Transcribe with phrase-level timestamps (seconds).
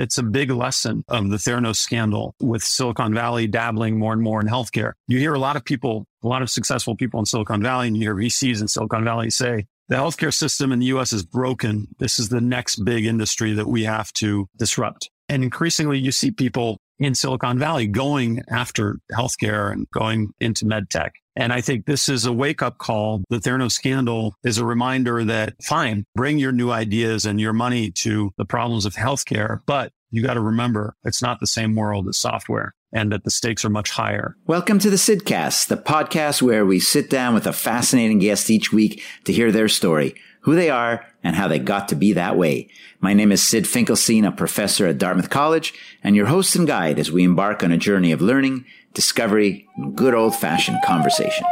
[0.00, 4.40] It's a big lesson of the Theranos scandal with Silicon Valley dabbling more and more
[4.40, 4.92] in healthcare.
[5.06, 7.94] You hear a lot of people, a lot of successful people in Silicon Valley, and
[7.94, 11.86] you hear VCs in Silicon Valley say, the healthcare system in the US is broken.
[11.98, 15.10] This is the next big industry that we have to disrupt.
[15.28, 20.88] And increasingly, you see people in Silicon Valley going after healthcare and going into med
[20.88, 21.12] tech.
[21.36, 23.22] And I think this is a wake up call.
[23.30, 27.90] The Theranos scandal is a reminder that fine, bring your new ideas and your money
[27.92, 32.08] to the problems of healthcare, but you got to remember it's not the same world
[32.08, 34.34] as software and that the stakes are much higher.
[34.46, 38.72] Welcome to the Sydcast, the podcast where we sit down with a fascinating guest each
[38.72, 42.36] week to hear their story who they are, and how they got to be that
[42.36, 42.66] way.
[43.00, 46.98] My name is Syd Finkelstein, a professor at Dartmouth College, and your host and guide
[46.98, 51.46] as we embark on a journey of learning, discovery, and good old fashioned conversation.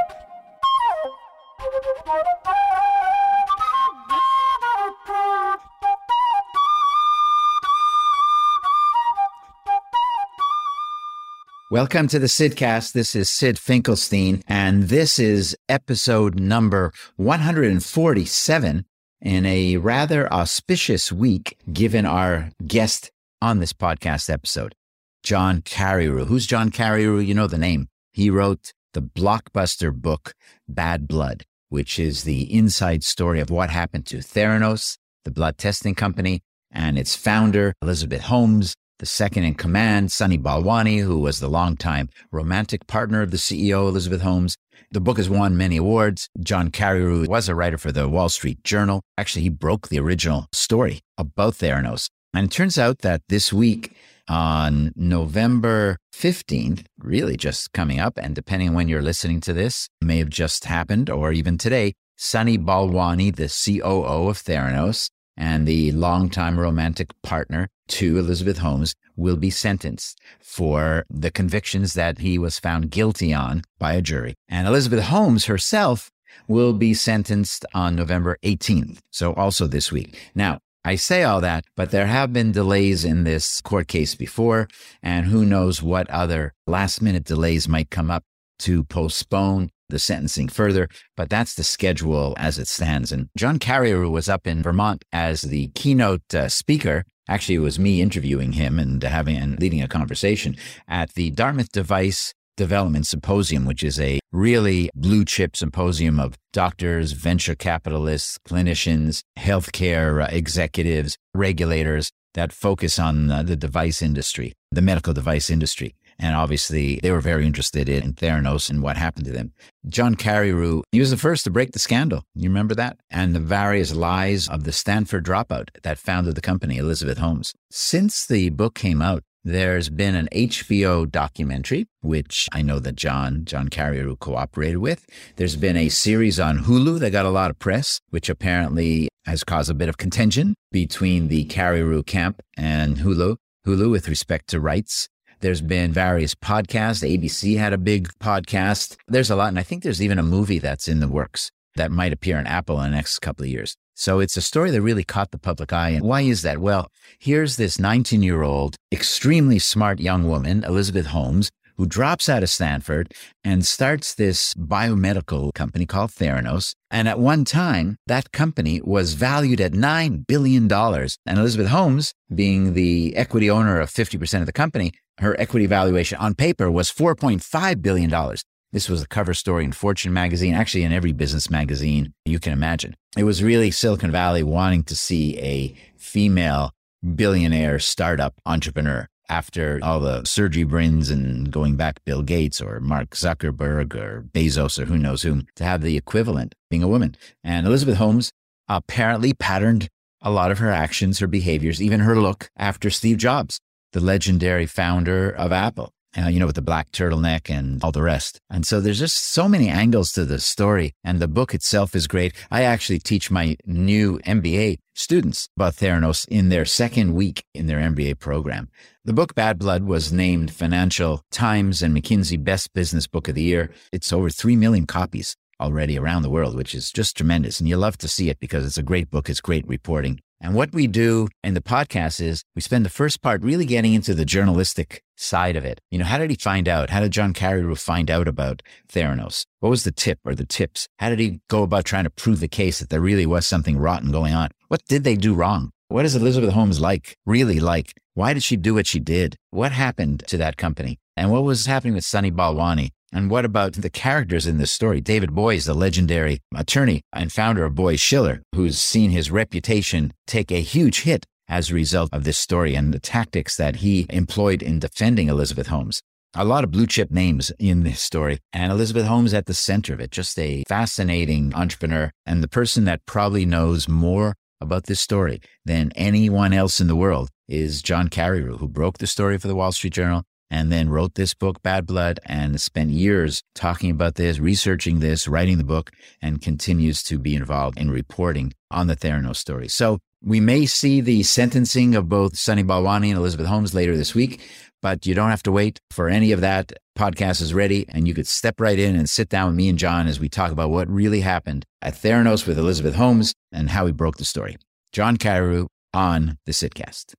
[11.71, 12.93] Welcome to the Sydcast.
[12.93, 18.87] This is Syd Finkelstein, and this is episode number 147
[19.21, 23.11] in a rather auspicious week, given our guest
[23.43, 24.75] on this podcast episode,
[25.23, 26.27] John Carreyrou.
[26.27, 27.25] Who's John Carreyrou?
[27.27, 27.89] You know the name.
[28.13, 30.35] He wrote the blockbuster book,
[30.69, 35.95] Bad Blood, which is the inside story of what happened to Theranos, the blood testing
[35.95, 41.49] company, and its founder, Elizabeth Holmes, the second in command, Sunny Balwani, who was the
[41.49, 44.57] longtime romantic partner of the CEO, Elizabeth Holmes.
[44.91, 46.29] The book has won many awards.
[46.41, 49.03] John Carreyrou was a writer for the Wall Street Journal.
[49.17, 52.09] Actually, he broke the original story about Theranos.
[52.35, 53.95] And it turns out that this week,
[54.29, 59.89] on November 15th, really just coming up, and depending on when you're listening to this,
[60.01, 65.93] may have just happened or even today, Sunny Balwani, the COO of Theranos, and the
[65.93, 72.59] longtime romantic partner to Elizabeth Holmes will be sentenced for the convictions that he was
[72.59, 74.35] found guilty on by a jury.
[74.49, 76.11] And Elizabeth Holmes herself
[76.49, 78.99] will be sentenced on November 18th.
[79.11, 80.19] So also this week.
[80.35, 84.69] Now, I say all that, but there have been delays in this court case before,
[85.03, 88.25] and who knows what other last minute delays might come up
[88.61, 93.11] to postpone the sentencing further, but that's the schedule as it stands.
[93.11, 97.05] And John Carreyrou was up in Vermont as the keynote uh, speaker.
[97.29, 100.57] Actually, it was me interviewing him and having and leading a conversation
[100.87, 107.13] at the Dartmouth Device Development Symposium, which is a really blue chip symposium of doctors,
[107.13, 114.83] venture capitalists, clinicians, healthcare uh, executives, regulators that focus on uh, the device industry, the
[114.83, 115.95] medical device industry.
[116.19, 119.53] And obviously, they were very interested in Theranos and what happened to them.
[119.87, 122.25] John Carreyrou, he was the first to break the scandal.
[122.35, 122.99] You remember that?
[123.09, 127.55] And the various lies of the Stanford dropout that founded the company, Elizabeth Holmes.
[127.71, 133.47] Since the book came out, there's been an HBO documentary, which I know that John,
[133.47, 135.07] John Carreyrou cooperated with.
[135.37, 139.45] There's been a series on Hulu that got a lot of press, which apparently has
[139.45, 143.37] caused a bit of contention between the Carreyrou camp and Hulu.
[143.67, 145.09] Hulu with respect to rights.
[145.41, 147.03] There's been various podcasts.
[147.03, 148.97] ABC had a big podcast.
[149.07, 149.49] There's a lot.
[149.49, 152.47] And I think there's even a movie that's in the works that might appear on
[152.47, 153.77] Apple in the next couple of years.
[153.95, 155.91] So it's a story that really caught the public eye.
[155.91, 156.59] And why is that?
[156.59, 162.43] Well, here's this 19 year old, extremely smart young woman, Elizabeth Holmes, who drops out
[162.43, 166.75] of Stanford and starts this biomedical company called Theranos.
[166.91, 170.71] And at one time, that company was valued at $9 billion.
[170.71, 176.19] And Elizabeth Holmes, being the equity owner of 50% of the company, her equity valuation
[176.19, 178.37] on paper was $4.5 billion.
[178.73, 182.53] This was a cover story in Fortune magazine, actually in every business magazine you can
[182.53, 182.95] imagine.
[183.17, 186.73] It was really Silicon Valley wanting to see a female
[187.15, 193.11] billionaire startup entrepreneur after all the Sergey Brins and going back Bill Gates or Mark
[193.11, 197.17] Zuckerberg or Bezos or who knows whom to have the equivalent being a woman.
[197.43, 198.31] And Elizabeth Holmes
[198.69, 199.89] apparently patterned
[200.21, 203.61] a lot of her actions, her behaviors, even her look after Steve Jobs
[203.93, 205.93] the legendary founder of Apple.
[206.17, 208.41] Uh, you know, with the black turtleneck and all the rest.
[208.49, 210.95] And so there's just so many angles to the story.
[211.05, 212.35] And the book itself is great.
[212.51, 217.79] I actually teach my new MBA students about Theranos in their second week in their
[217.79, 218.71] MBA program.
[219.05, 223.43] The book Bad Blood was named Financial Times and McKinsey Best Business Book of the
[223.43, 223.71] Year.
[223.93, 227.61] It's over 3 million copies already around the world, which is just tremendous.
[227.61, 229.29] And you love to see it because it's a great book.
[229.29, 230.21] It's great reporting.
[230.41, 233.93] And what we do in the podcast is we spend the first part really getting
[233.93, 235.81] into the journalistic side of it.
[235.91, 236.91] You know, how did he find out?
[236.91, 238.63] How did John Carreyrou find out about
[238.93, 239.47] Theranos?
[239.59, 240.87] What was the tip or the tips?
[241.01, 243.79] How did he go about trying to prove the case that there really was something
[243.79, 244.51] rotten going on?
[244.69, 245.71] What did they do wrong?
[245.89, 247.95] What is Elizabeth Holmes like, really like?
[248.15, 249.37] Why did she do what she did?
[249.51, 250.99] What happened to that company?
[251.17, 252.91] And what was happening with Sunny Balwani?
[253.13, 255.01] And what about the characters in this story?
[255.01, 260.53] David Boies, the legendary attorney and founder of Boies Schiller, who's seen his reputation take
[260.53, 264.63] a huge hit as a result of this story and the tactics that he employed
[264.63, 266.03] in defending Elizabeth Holmes.
[266.35, 269.95] A lot of blue chip names in this story, and Elizabeth Holmes at the center
[269.95, 270.11] of it.
[270.11, 275.91] Just a fascinating entrepreneur and the person that probably knows more about this story than
[275.97, 279.73] anyone else in the world is John Carreyrou, who broke the story for the Wall
[279.73, 284.39] Street Journal and then wrote this book, Bad Blood, and spent years talking about this,
[284.39, 285.91] researching this, writing the book,
[286.23, 289.69] and continues to be involved in reporting on the Theranos story.
[289.69, 294.15] So we may see the sentencing of both Sunny Balwani and Elizabeth Holmes later this
[294.15, 294.41] week,
[294.83, 296.73] but you don't have to wait for any of that.
[296.97, 299.79] Podcast is ready, and you could step right in and sit down with me and
[299.79, 303.85] John as we talk about what really happened at Theranos with Elizabeth Holmes and how
[303.85, 304.57] we broke the story.
[304.93, 307.15] John Carreyrou on the Sydcast.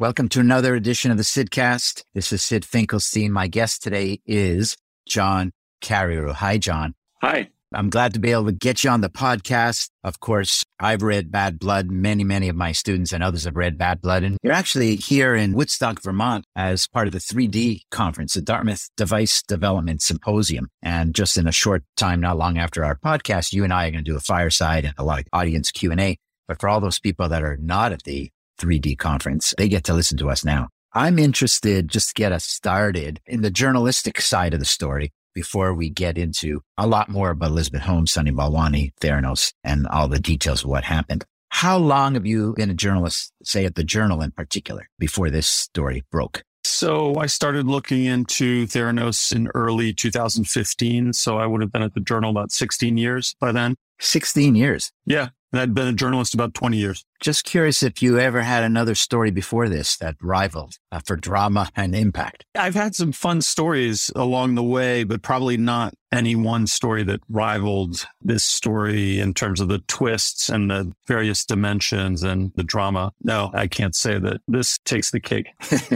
[0.00, 2.04] Welcome to another edition of the Sydcast.
[2.14, 3.32] This is Syd Finkelstein.
[3.32, 4.76] My guest today is
[5.08, 5.50] John
[5.82, 6.34] Carreyrou.
[6.34, 6.94] Hi, John.
[7.20, 7.48] Hi.
[7.74, 9.90] I'm glad to be able to get you on the podcast.
[10.04, 11.90] Of course, I've read Bad Blood.
[11.90, 14.22] Many, many of my students and others have read Bad Blood.
[14.22, 18.88] And you're actually here in Woodstock, Vermont as part of the 3D conference, the Dartmouth
[18.96, 20.68] Device Development Symposium.
[20.80, 23.90] And just in a short time, not long after our podcast, you and I are
[23.90, 26.18] going to do a fireside and a lot of audience Q&A.
[26.46, 29.54] But for all those people that are not at the 3D conference.
[29.56, 30.68] They get to listen to us now.
[30.92, 35.74] I'm interested just to get us started in the journalistic side of the story before
[35.74, 40.18] we get into a lot more about Elizabeth Holmes, Sunny Balwani, Theranos, and all the
[40.18, 41.24] details of what happened.
[41.50, 45.46] How long have you been a journalist, say at the Journal in particular, before this
[45.46, 46.42] story broke?
[46.64, 51.12] So I started looking into Theranos in early 2015.
[51.12, 53.76] So I would have been at the Journal about 16 years by then.
[54.00, 54.92] 16 years.
[55.06, 55.28] Yeah.
[55.52, 57.04] And I'd been a journalist about 20 years.
[57.20, 61.70] Just curious if you ever had another story before this that rivaled uh, for drama
[61.74, 62.44] and impact.
[62.54, 67.20] I've had some fun stories along the way, but probably not any one story that
[67.28, 73.12] rivaled this story in terms of the twists and the various dimensions and the drama.
[73.22, 75.48] No, I can't say that this takes the cake.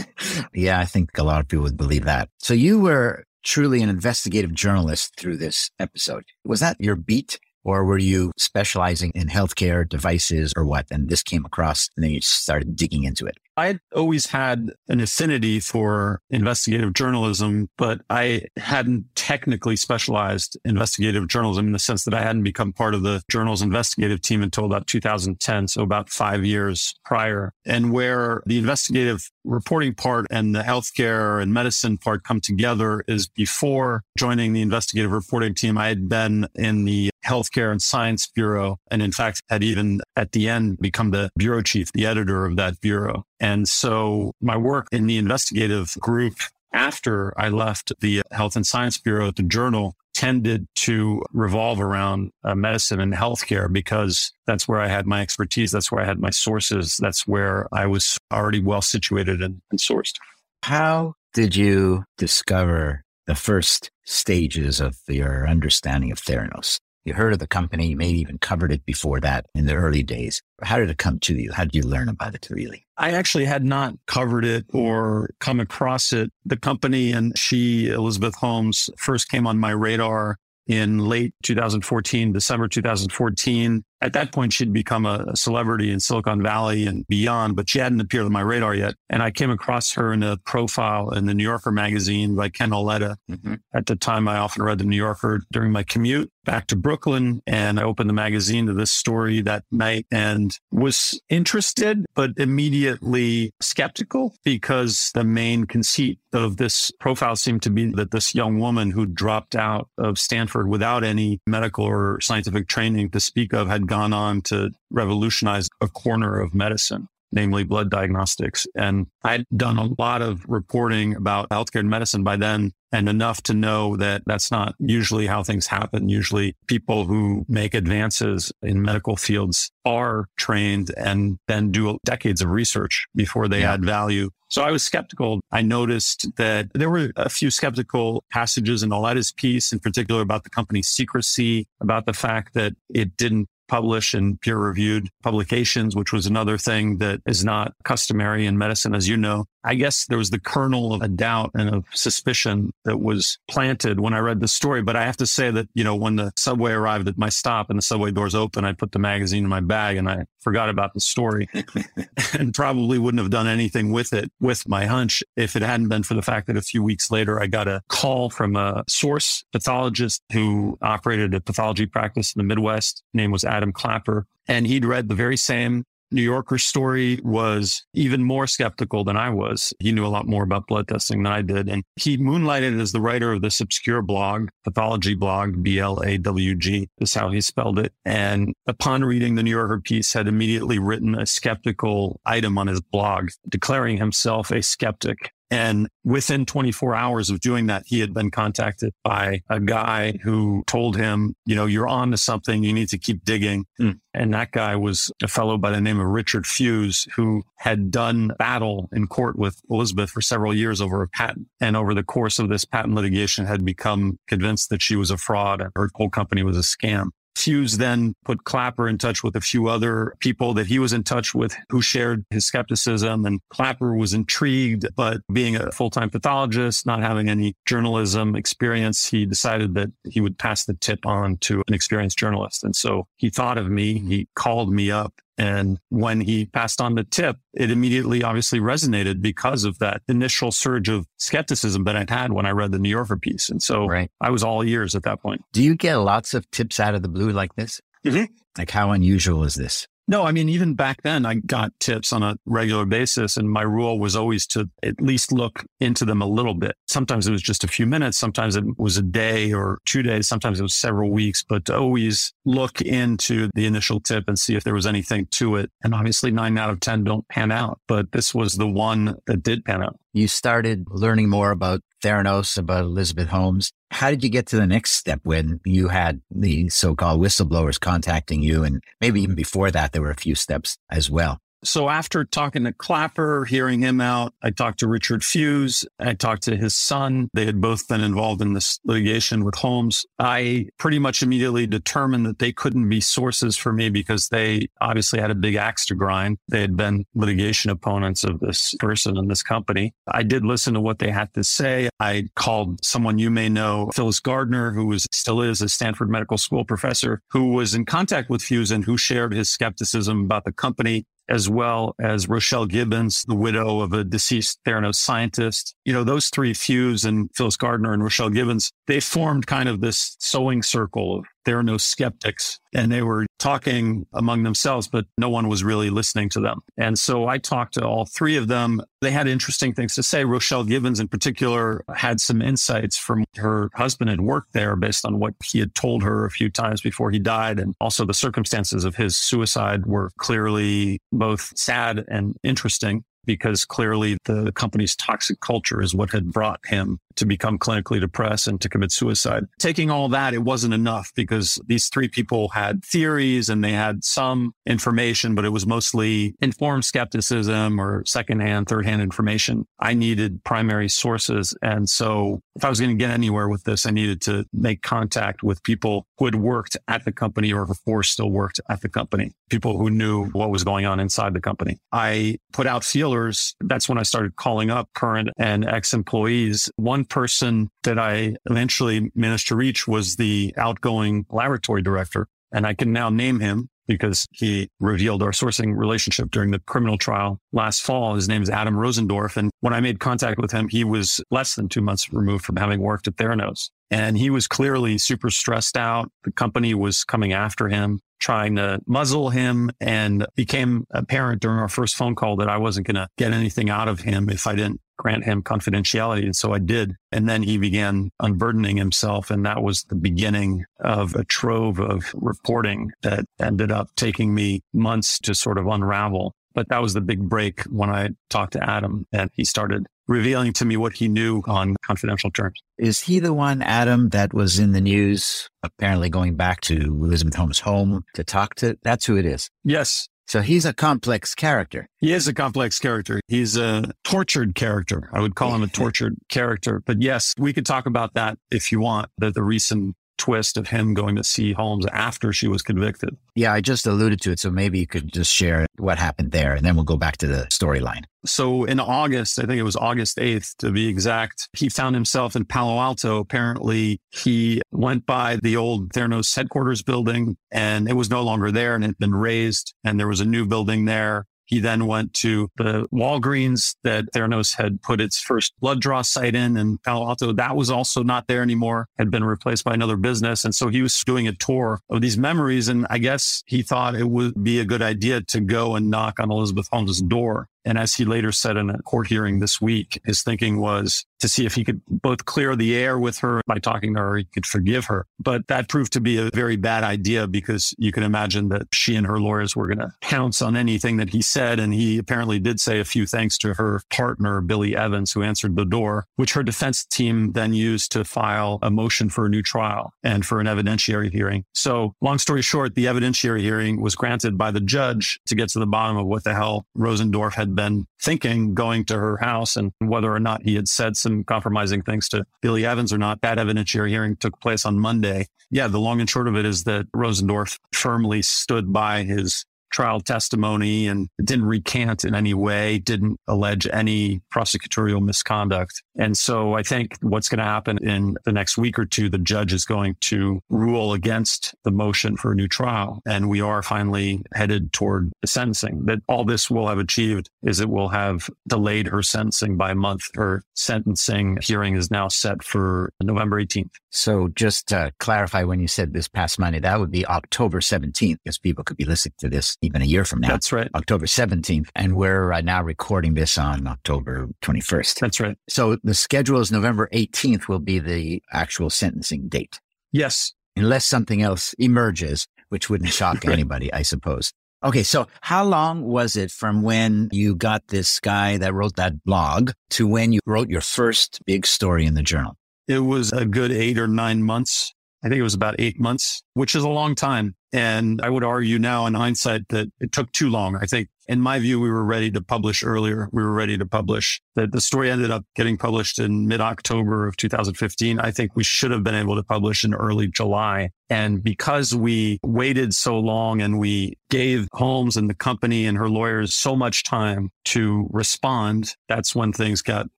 [0.54, 2.28] yeah, I think a lot of people would believe that.
[2.38, 6.24] So you were truly an investigative journalist through this episode.
[6.44, 7.38] Was that your beat?
[7.64, 10.86] Or were you specializing in healthcare devices or what?
[10.90, 13.38] And this came across and then you started digging into it.
[13.56, 21.66] I always had an affinity for investigative journalism, but I hadn't technically specialized investigative journalism
[21.66, 24.86] in the sense that I hadn't become part of the journal's investigative team until about
[24.86, 25.68] 2010.
[25.68, 31.52] So about five years prior and where the investigative reporting part and the healthcare and
[31.52, 35.76] medicine part come together is before joining the investigative reporting team.
[35.76, 38.78] I had been in the healthcare and science bureau.
[38.90, 42.56] And in fact, had even at the end become the bureau chief, the editor of
[42.56, 43.24] that bureau.
[43.42, 46.36] And so my work in the investigative group
[46.72, 52.30] after I left the Health and Science Bureau at the Journal tended to revolve around
[52.44, 55.72] uh, medicine and healthcare because that's where I had my expertise.
[55.72, 56.98] That's where I had my sources.
[57.00, 60.14] That's where I was already well situated and, and sourced.
[60.62, 66.78] How did you discover the first stages of your understanding of Theranos?
[67.04, 70.04] You heard of the company, you maybe even covered it before that in the early
[70.04, 70.40] days.
[70.62, 71.50] How did it come to you?
[71.50, 72.86] How did you learn about it really?
[73.02, 76.30] I actually had not covered it or come across it.
[76.46, 80.38] The company and she, Elizabeth Holmes, first came on my radar
[80.68, 83.84] in late 2014, December 2014.
[84.02, 88.00] At that point, she'd become a, celebrity in Silicon Valley and beyond, but she hadn't
[88.00, 88.94] appeared on my radar yet.
[89.08, 92.72] And I came across her in a profile in the New Yorker magazine by Ken
[92.72, 93.16] Auletta.
[93.30, 93.54] Mm-hmm.
[93.74, 97.42] At the time, I often read the New Yorker during my commute back to Brooklyn.
[97.46, 103.52] And I opened the magazine to this story that night and was interested, but immediately
[103.60, 108.90] skeptical because the main conceit of this profile seemed to be that this young woman
[108.90, 113.86] who dropped out of Stanford without any medical or scientific training to speak of had
[113.92, 118.66] gone on to revolutionize a corner of medicine namely blood diagnostics.
[118.74, 123.42] And I'd done a lot of reporting about healthcare and medicine by then and enough
[123.44, 126.10] to know that that's not usually how things happen.
[126.10, 132.50] Usually people who make advances in medical fields are trained and then do decades of
[132.50, 133.72] research before they yeah.
[133.72, 134.28] add value.
[134.50, 135.40] So I was skeptical.
[135.50, 140.44] I noticed that there were a few skeptical passages in Auletta's piece, in particular about
[140.44, 146.12] the company's secrecy, about the fact that it didn't publish in peer reviewed publications, which
[146.12, 149.46] was another thing that is not customary in medicine, as you know.
[149.64, 154.00] I guess there was the kernel of a doubt and of suspicion that was planted
[154.00, 154.82] when I read the story.
[154.82, 157.70] But I have to say that, you know, when the subway arrived at my stop
[157.70, 160.68] and the subway doors open, I put the magazine in my bag and I forgot
[160.68, 161.48] about the story
[162.38, 166.02] and probably wouldn't have done anything with it with my hunch if it hadn't been
[166.02, 169.44] for the fact that a few weeks later I got a call from a source
[169.52, 173.02] pathologist who operated a pathology practice in the Midwest.
[173.12, 174.26] His name was Adam Clapper.
[174.48, 179.30] And he'd read the very same New Yorker story was even more skeptical than I
[179.30, 179.72] was.
[179.78, 181.68] He knew a lot more about blood testing than I did.
[181.68, 186.18] And he moonlighted as the writer of this obscure blog, pathology blog, B L A
[186.18, 187.92] W G is how he spelled it.
[188.04, 192.80] And upon reading the New Yorker piece, had immediately written a skeptical item on his
[192.80, 198.30] blog, declaring himself a skeptic and within 24 hours of doing that, he had been
[198.30, 202.62] contacted by a guy who told him, you know, you're on to something.
[202.62, 203.66] You need to keep digging.
[203.78, 204.00] Mm.
[204.14, 208.32] And that guy was a fellow by the name of Richard Fuisz, who had done
[208.38, 211.48] battle in court with Elizabeth for several years over a patent.
[211.60, 215.18] And over the course of this patent litigation had become convinced that she was a
[215.18, 217.10] fraud and her whole company was a scam.
[217.36, 221.02] Fuisz then put Clapper in touch with a few other people that he was in
[221.02, 223.24] touch with who shared his skepticism.
[223.24, 229.06] And Clapper was intrigued, but being a full time pathologist, not having any journalism experience,
[229.06, 232.64] he decided that he would pass the tip on to an experienced journalist.
[232.64, 233.98] And so he thought of me.
[233.98, 239.20] He called me up and when he passed on the tip, it immediately obviously resonated
[239.20, 242.90] because of that initial surge of skepticism that I'd had when I read the New
[242.90, 243.48] Yorker piece.
[243.48, 244.08] And so right.
[244.20, 245.42] I was all ears at that point.
[245.52, 247.80] Do you get lots of tips out of the blue like this?
[248.06, 248.32] Mm-hmm.
[248.56, 249.88] Like how unusual is this?
[250.08, 253.62] No, I mean, even back then, I got tips on a regular basis, and my
[253.62, 256.74] rule was always to at least look into them a little bit.
[256.88, 260.26] Sometimes it was just a few minutes, sometimes it was a day or two days,
[260.26, 264.56] sometimes it was several weeks, but to always look into the initial tip and see
[264.56, 265.70] if there was anything to it.
[265.84, 269.42] And obviously, nine out of 10 don't pan out, but this was the one that
[269.42, 269.98] did pan out.
[270.12, 273.72] You started learning more about Theranos, about Elizabeth Holmes.
[273.92, 278.42] How did you get to the next step when you had the so-called whistleblowers contacting
[278.42, 278.64] you?
[278.64, 281.40] And maybe even before that, there were a few steps as well.
[281.64, 285.86] So after talking to Clapper, hearing him out, I talked to Richard Fuisz.
[286.00, 287.28] I talked to his son.
[287.34, 290.04] They had both been involved in this litigation with Holmes.
[290.18, 295.20] I pretty much immediately determined that they couldn't be sources for me because they obviously
[295.20, 296.38] had a big axe to grind.
[296.48, 299.94] They had been litigation opponents of this person and this company.
[300.08, 301.88] I did listen to what they had to say.
[302.00, 306.38] I called someone you may know, Phyllis Gardner, who was still is a Stanford Medical
[306.38, 310.52] School professor, who was in contact with Fuisz and who shared his skepticism about the
[310.52, 315.74] company as well as Rochelle Gibbons, the widow of a deceased Theranos scientist.
[315.86, 319.80] You know, those three Fuisz and Phyllis Gardner and Rochelle Gibbons, they formed kind of
[319.80, 325.48] this sewing circle of Theranos skeptics and they were talking among themselves, but no one
[325.48, 326.60] was really listening to them.
[326.76, 328.82] And so I talked to all three of them.
[329.00, 330.24] They had interesting things to say.
[330.24, 335.18] Rochelle Gibbons in particular had some insights from her husband had worked there based on
[335.18, 337.58] what he had told her a few times before he died.
[337.58, 344.18] And also the circumstances of his suicide were clearly both sad and interesting because clearly
[344.24, 348.68] the company's toxic culture is what had brought him to become clinically depressed and to
[348.68, 349.44] commit suicide.
[349.58, 354.04] Taking all that, it wasn't enough because these three people had theories and they had
[354.04, 359.66] some information, but it was mostly informed skepticism or secondhand, thirdhand information.
[359.78, 361.56] I needed primary sources.
[361.62, 364.82] And so if I was going to get anywhere with this, I needed to make
[364.82, 368.88] contact with people who had worked at the company or before still worked at the
[368.88, 371.78] company, people who knew what was going on inside the company.
[371.92, 376.70] I put out feelers that's when I started calling up current and ex employees.
[376.76, 382.28] One person that I eventually managed to reach was the outgoing laboratory director.
[382.52, 386.96] And I can now name him because he revealed our sourcing relationship during the criminal
[386.96, 388.14] trial last fall.
[388.14, 389.36] His name is Adam Rosendorff.
[389.36, 392.56] And when I made contact with him, he was less than two months removed from
[392.56, 393.70] having worked at Theranos.
[393.90, 396.10] And he was clearly super stressed out.
[396.24, 401.68] The company was coming after him trying to muzzle him and became apparent during our
[401.68, 404.54] first phone call that I wasn't going to get anything out of him if I
[404.54, 406.22] didn't grant him confidentiality.
[406.22, 406.94] And so I did.
[407.10, 409.32] And then he began unburdening himself.
[409.32, 414.60] And that was the beginning of a trove of reporting that ended up taking me
[414.72, 416.34] months to sort of unravel.
[416.54, 420.52] But that was the big break when I talked to Adam and he started revealing
[420.52, 422.60] to me what he knew on confidential terms.
[422.78, 427.34] Is he the one, Adam, that was in the news, apparently going back to Elizabeth
[427.34, 428.78] Holmes' home to talk to?
[428.82, 429.50] That's who it is.
[429.64, 430.08] Yes.
[430.26, 431.88] So he's a complex character.
[431.98, 433.20] He is a complex character.
[433.28, 435.10] He's a tortured character.
[435.12, 436.82] I would call him a tortured character.
[436.84, 440.68] But yes, we could talk about that if you want, the, the recent twist of
[440.68, 443.16] him going to see Holmes after she was convicted.
[443.34, 444.38] Yeah, I just alluded to it.
[444.38, 447.26] So maybe you could just share what happened there and then we'll go back to
[447.26, 448.04] the storyline.
[448.24, 452.36] So in August, I think it was August 8th to be exact, he found himself
[452.36, 453.18] in Palo Alto.
[453.18, 458.76] Apparently, he went by the old Theranos headquarters building and it was no longer there
[458.76, 459.74] and it had been razed.
[459.82, 461.26] And there was a new building there.
[461.44, 466.34] He then went to the Walgreens that Theranos had put its first blood draw site
[466.34, 467.32] in in Palo Alto.
[467.32, 470.44] That was also not there anymore, had been replaced by another business.
[470.44, 472.68] And so he was doing a tour of these memories.
[472.68, 476.20] And I guess he thought it would be a good idea to go and knock
[476.20, 477.48] on Elizabeth Holmes' door.
[477.64, 481.28] And as he later said in a court hearing this week, his thinking was to
[481.28, 484.24] see if he could both clear the air with her by talking to her, he
[484.24, 485.06] could forgive her.
[485.20, 488.96] But that proved to be a very bad idea because you can imagine that she
[488.96, 491.60] and her lawyers were going to pounce on anything that he said.
[491.60, 495.54] And he apparently did say a few thanks to her partner, Billy Evans, who answered
[495.54, 499.42] the door, which her defense team then used to file a motion for a new
[499.42, 501.44] trial and for an evidentiary hearing.
[501.54, 505.60] So long story short, the evidentiary hearing was granted by the judge to get to
[505.60, 509.72] the bottom of what the hell Rosendorff had been thinking going to her house and
[509.78, 513.20] whether or not he had said some compromising things to Billy Evans or not.
[513.22, 515.26] That evidentiary hearing took place on Monday.
[515.50, 520.00] Yeah, the long and short of it is that Rosendorff firmly stood by his trial
[520.00, 525.82] testimony and didn't recant in any way, didn't allege any prosecutorial misconduct.
[525.96, 529.18] And so I think what's going to happen in the next week or two, the
[529.18, 533.00] judge is going to rule against the motion for a new trial.
[533.06, 535.86] And we are finally headed toward the sentencing.
[535.86, 539.74] That all this will have achieved is it will have delayed her sentencing by a
[539.74, 540.02] month.
[540.14, 543.70] Her sentencing hearing is now set for November 18th.
[543.92, 548.16] So just to clarify, when you said this past Monday, that would be October 17th,
[548.24, 550.28] because people could be listening to this even a year from now.
[550.28, 550.70] That's right.
[550.74, 551.68] October 17th.
[551.74, 554.98] And we're uh, now recording this on October 21st.
[555.00, 555.36] That's right.
[555.46, 559.60] So the schedule is November 18th will be the actual sentencing date.
[559.92, 560.32] Yes.
[560.56, 564.32] Unless something else emerges, which wouldn't shock anybody, I suppose.
[564.64, 564.84] Okay.
[564.84, 569.50] So how long was it from when you got this guy that wrote that blog
[569.70, 572.36] to when you wrote your first big story in the journal?
[572.68, 574.72] It was a good eight or nine months.
[575.04, 577.34] I think it was about eight months, which is a long time.
[577.52, 580.56] And I would argue now in hindsight that it took too long.
[580.56, 583.08] I think in my view, we were ready to publish earlier.
[583.12, 587.06] We were ready to publish that the story ended up getting published in mid October
[587.06, 587.98] of 2015.
[587.98, 590.70] I think we should have been able to publish in early July.
[590.88, 595.90] And because we waited so long and we gave Holmes and the company and her
[595.90, 599.88] lawyers so much time to respond, that's when things got